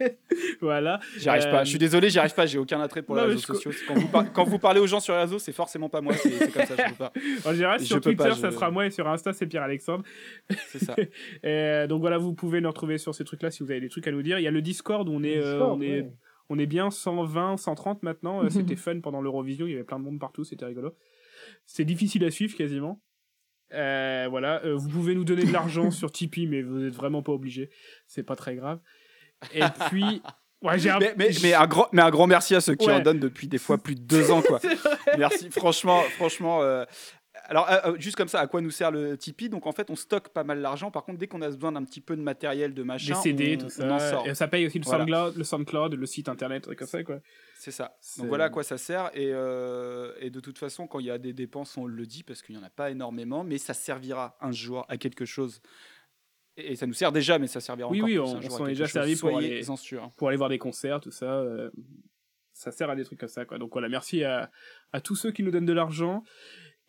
[0.62, 1.00] voilà.
[1.18, 1.64] J'y arrive Euh, pas.
[1.64, 2.46] Je suis désolé, j'y arrive pas.
[2.46, 3.72] J'ai aucun attrait pour les non, mais réseaux je sociaux.
[3.88, 6.14] Quand vous, par- quand vous parlez aux gens sur les réseaux, c'est forcément pas moi.
[6.14, 7.14] C'est comme ça, je peux pas.
[7.46, 10.04] En général, sur Twitter, pas, ça sera moi et sur Insta, c'est Pierre-Alexandre.
[10.68, 10.96] C'est ça.
[10.98, 11.08] Et,
[11.46, 14.08] euh, donc voilà, vous pouvez nous retrouver sur ces trucs-là si vous avez des trucs
[14.08, 14.40] à nous dire.
[14.40, 16.12] Il y a le Discord où on est, euh, Discord, on est, ouais.
[16.50, 18.44] On est bien 120, 130 maintenant.
[18.44, 20.96] Euh, C'était fun pendant l'Eurovision, il y avait plein de monde partout, c'était rigolo.
[21.66, 23.02] C'est difficile à suivre quasiment.
[23.74, 27.24] Euh, voilà, Euh, vous pouvez nous donner de l'argent sur Tipeee, mais vous êtes vraiment
[27.24, 27.70] pas obligé.
[28.08, 28.80] C'est pas très grave.
[29.54, 30.22] Et puis,
[30.62, 31.00] ouais, un...
[31.00, 32.94] mais, mais, mais un grand, mais un grand merci à ceux qui Ouais.
[32.94, 34.42] en donnent depuis des fois plus de deux ans.
[34.42, 34.60] Quoi.
[35.18, 36.02] Merci, franchement.
[36.16, 36.86] franchement euh,
[37.48, 39.50] Alors, euh, euh, juste comme ça, à quoi nous sert le Tipeee?
[39.50, 40.92] Donc, en fait, on stocke pas mal d'argent.
[40.92, 43.58] Par contre, dès qu'on a besoin d'un petit peu de matériel, de machin, des CD,
[43.62, 44.12] on, tout on en ça.
[44.12, 44.28] sort.
[44.28, 45.06] Et ça paye aussi le Voilà.
[45.06, 47.20] SoundCloud, le SoundCloud, le site internet, trucs comme ça, quoi.
[47.58, 47.98] C'est ça.
[48.18, 49.10] Donc voilà à quoi ça sert.
[49.14, 52.24] Et, euh, et de toute façon, quand il y a des dépenses, on le dit
[52.24, 55.62] parce qu'il n'y en a pas énormément, mais ça servira un jour à quelque chose.
[56.58, 58.50] Et, et ça nous sert déjà, mais ça servira Oui, encore oui, plus on, on
[58.58, 60.12] s'en est déjà servi pour aller, Soyez-en sûrs.
[60.18, 61.26] pour aller voir des concerts, tout ça.
[61.26, 61.70] euh,
[62.54, 63.58] ça sert à des trucs comme ça, quoi.
[63.58, 64.50] Donc voilà, merci à,
[64.94, 66.24] à tous ceux qui nous donnent de l'argent.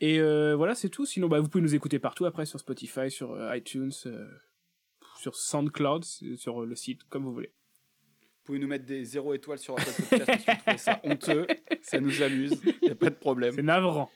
[0.01, 1.07] Et euh, voilà, c'est tout.
[1.07, 4.27] Sinon, bah, vous pouvez nous écouter partout après sur Spotify, sur euh, iTunes, euh,
[5.19, 7.53] sur SoundCloud, sur euh, le site, comme vous voulez.
[8.21, 11.01] Vous pouvez nous mettre des zéro étoiles sur Apple Podcast parce que vous trouvez ça
[11.03, 11.47] honteux.
[11.83, 12.61] Ça nous amuse.
[12.65, 13.55] Il n'y a pas de problème.
[13.55, 14.11] C'est navrant.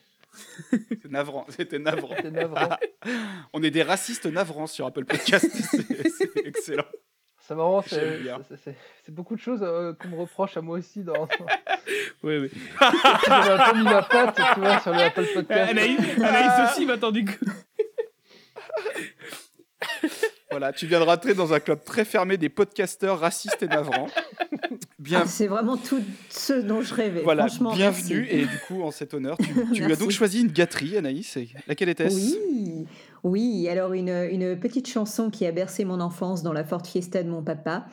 [1.01, 1.45] C'est navrant.
[1.49, 2.15] C'était navrant.
[2.21, 2.69] C'est navrant.
[3.53, 5.49] On est des racistes navrants sur Apple Podcast.
[5.51, 6.85] C'est excellent.
[7.47, 8.39] C'est marrant, c'est bien.
[9.09, 11.27] beaucoup de choses euh, qu'on me reproche à moi aussi dans.
[12.23, 12.51] Oui, oui.
[13.27, 15.71] J'avais un peu mis ma patte, tu vois, sur le Apple Podcast.
[15.71, 17.33] Anaïs, Anaïs aussi m'attend du coup.
[20.51, 24.09] Voilà, tu viens de rentrer dans un club très fermé des podcasteurs racistes et navrants.
[24.99, 27.21] Bien, Ah, c'est vraiment tout ce dont je rêvais.
[27.21, 28.21] voilà, Franchement, bienvenue.
[28.23, 28.35] merci.
[28.37, 31.37] Et du coup, en cet honneur, tu, tu as donc choisi une gâterie, Anaïs.
[31.37, 32.13] Et Laquelle était-ce?
[32.15, 32.85] Oui,
[33.23, 33.67] oui.
[33.69, 37.29] Alors une, une petite chanson qui a bercé mon enfance dans la Ford Fiesta de
[37.29, 37.85] mon papa.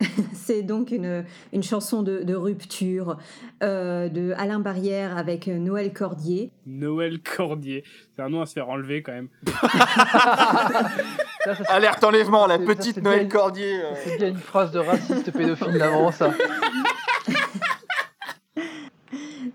[0.34, 3.16] C'est donc une, une chanson de, de rupture
[3.62, 6.50] euh, de Alain Barrière avec Noël Cordier.
[6.66, 7.84] Noël Cordier.
[8.14, 9.28] C'est un nom à se faire enlever quand même.
[11.68, 13.82] Alerte enlèvement, la ça, petite Noël bien- Cordier.
[13.84, 13.92] euh.
[14.04, 16.34] C'est bien une phrase de raciste pédophile d'avant, ça.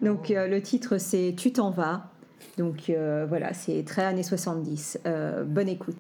[0.02, 2.10] Donc euh, le titre c'est Tu t'en vas.
[2.60, 5.00] Donc euh, voilà, c'est très années 70.
[5.06, 5.96] Euh, bonne écoute.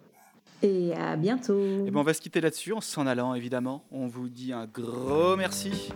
[0.61, 1.85] Et à bientôt.
[1.87, 3.85] Eh ben, on va se quitter là-dessus en s'en allant, évidemment.
[3.93, 5.89] On vous dit un gros merci.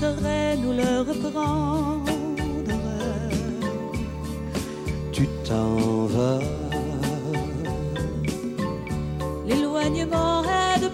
[0.00, 2.04] Saurait nous le reprendre.
[5.12, 6.40] Tu t'en vas.
[9.46, 10.90] L'éloignement est de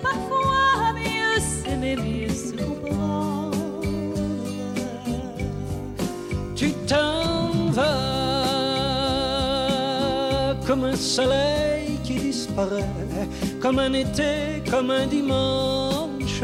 [1.67, 3.57] et mieux se comprendre.
[6.55, 8.03] Tu t'en vas
[10.67, 13.29] comme un soleil qui disparaît,
[13.61, 16.43] comme un été, comme un dimanche.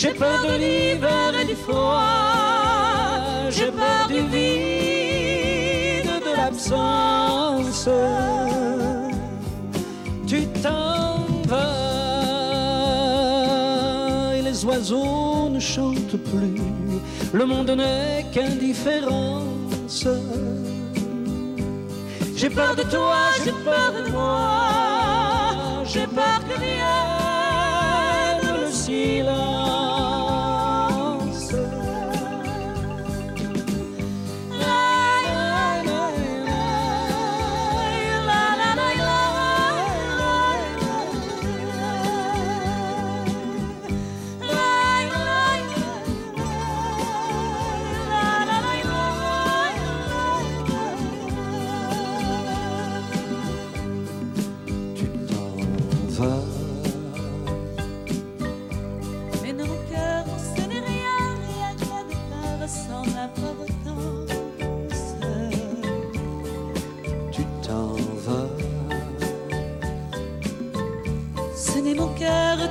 [0.00, 2.04] J'ai peur de l'hiver et du froid,
[3.50, 7.88] j'ai peur du vide, de l'absence.
[10.24, 11.64] Tu t'en vas
[14.36, 16.62] et les oiseaux ne chantent plus,
[17.32, 20.06] le monde n'est qu'indifférence.
[22.36, 29.37] J'ai peur de toi, j'ai peur de moi, j'ai peur que vienne le silence.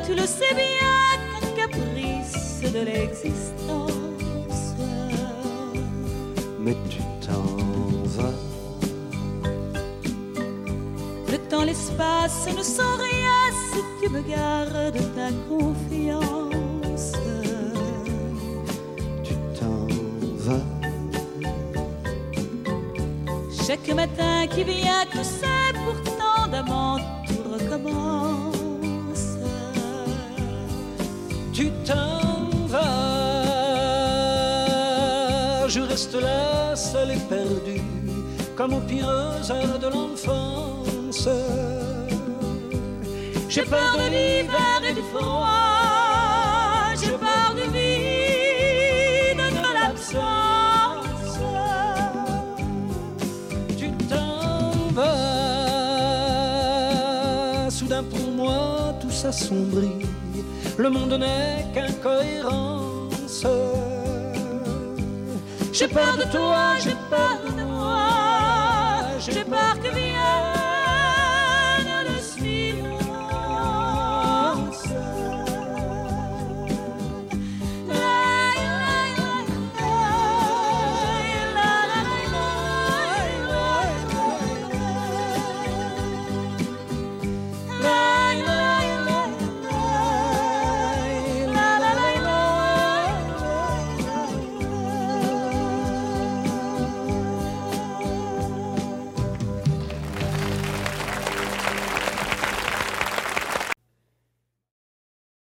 [0.07, 0.97] Tu le sais bien,
[1.31, 3.91] qu'un caprice de l'existence.
[6.59, 7.43] Mais tu t'en
[8.15, 8.37] vas.
[11.29, 17.11] Le temps, l'espace ne sont rien si tu me gardes ta confiance.
[19.25, 19.87] Tu t'en
[20.45, 20.65] vas.
[23.65, 25.56] Chaque matin qui vient, tu sais
[36.19, 37.81] vas, je reste là, seul et perdu,
[38.55, 41.27] comme aux pires heures de l'enfance.
[43.49, 45.47] J'ai peur de l'hiver et du froid,
[47.01, 51.39] j'ai peur du vide, de l'absence.
[53.77, 55.05] Tu t'en vas,
[57.69, 60.05] soudain pour moi tout s'assombrit,
[60.77, 62.76] le monde n'est qu'incohérence.
[65.77, 67.46] J'ai peur de toi, j'ai peur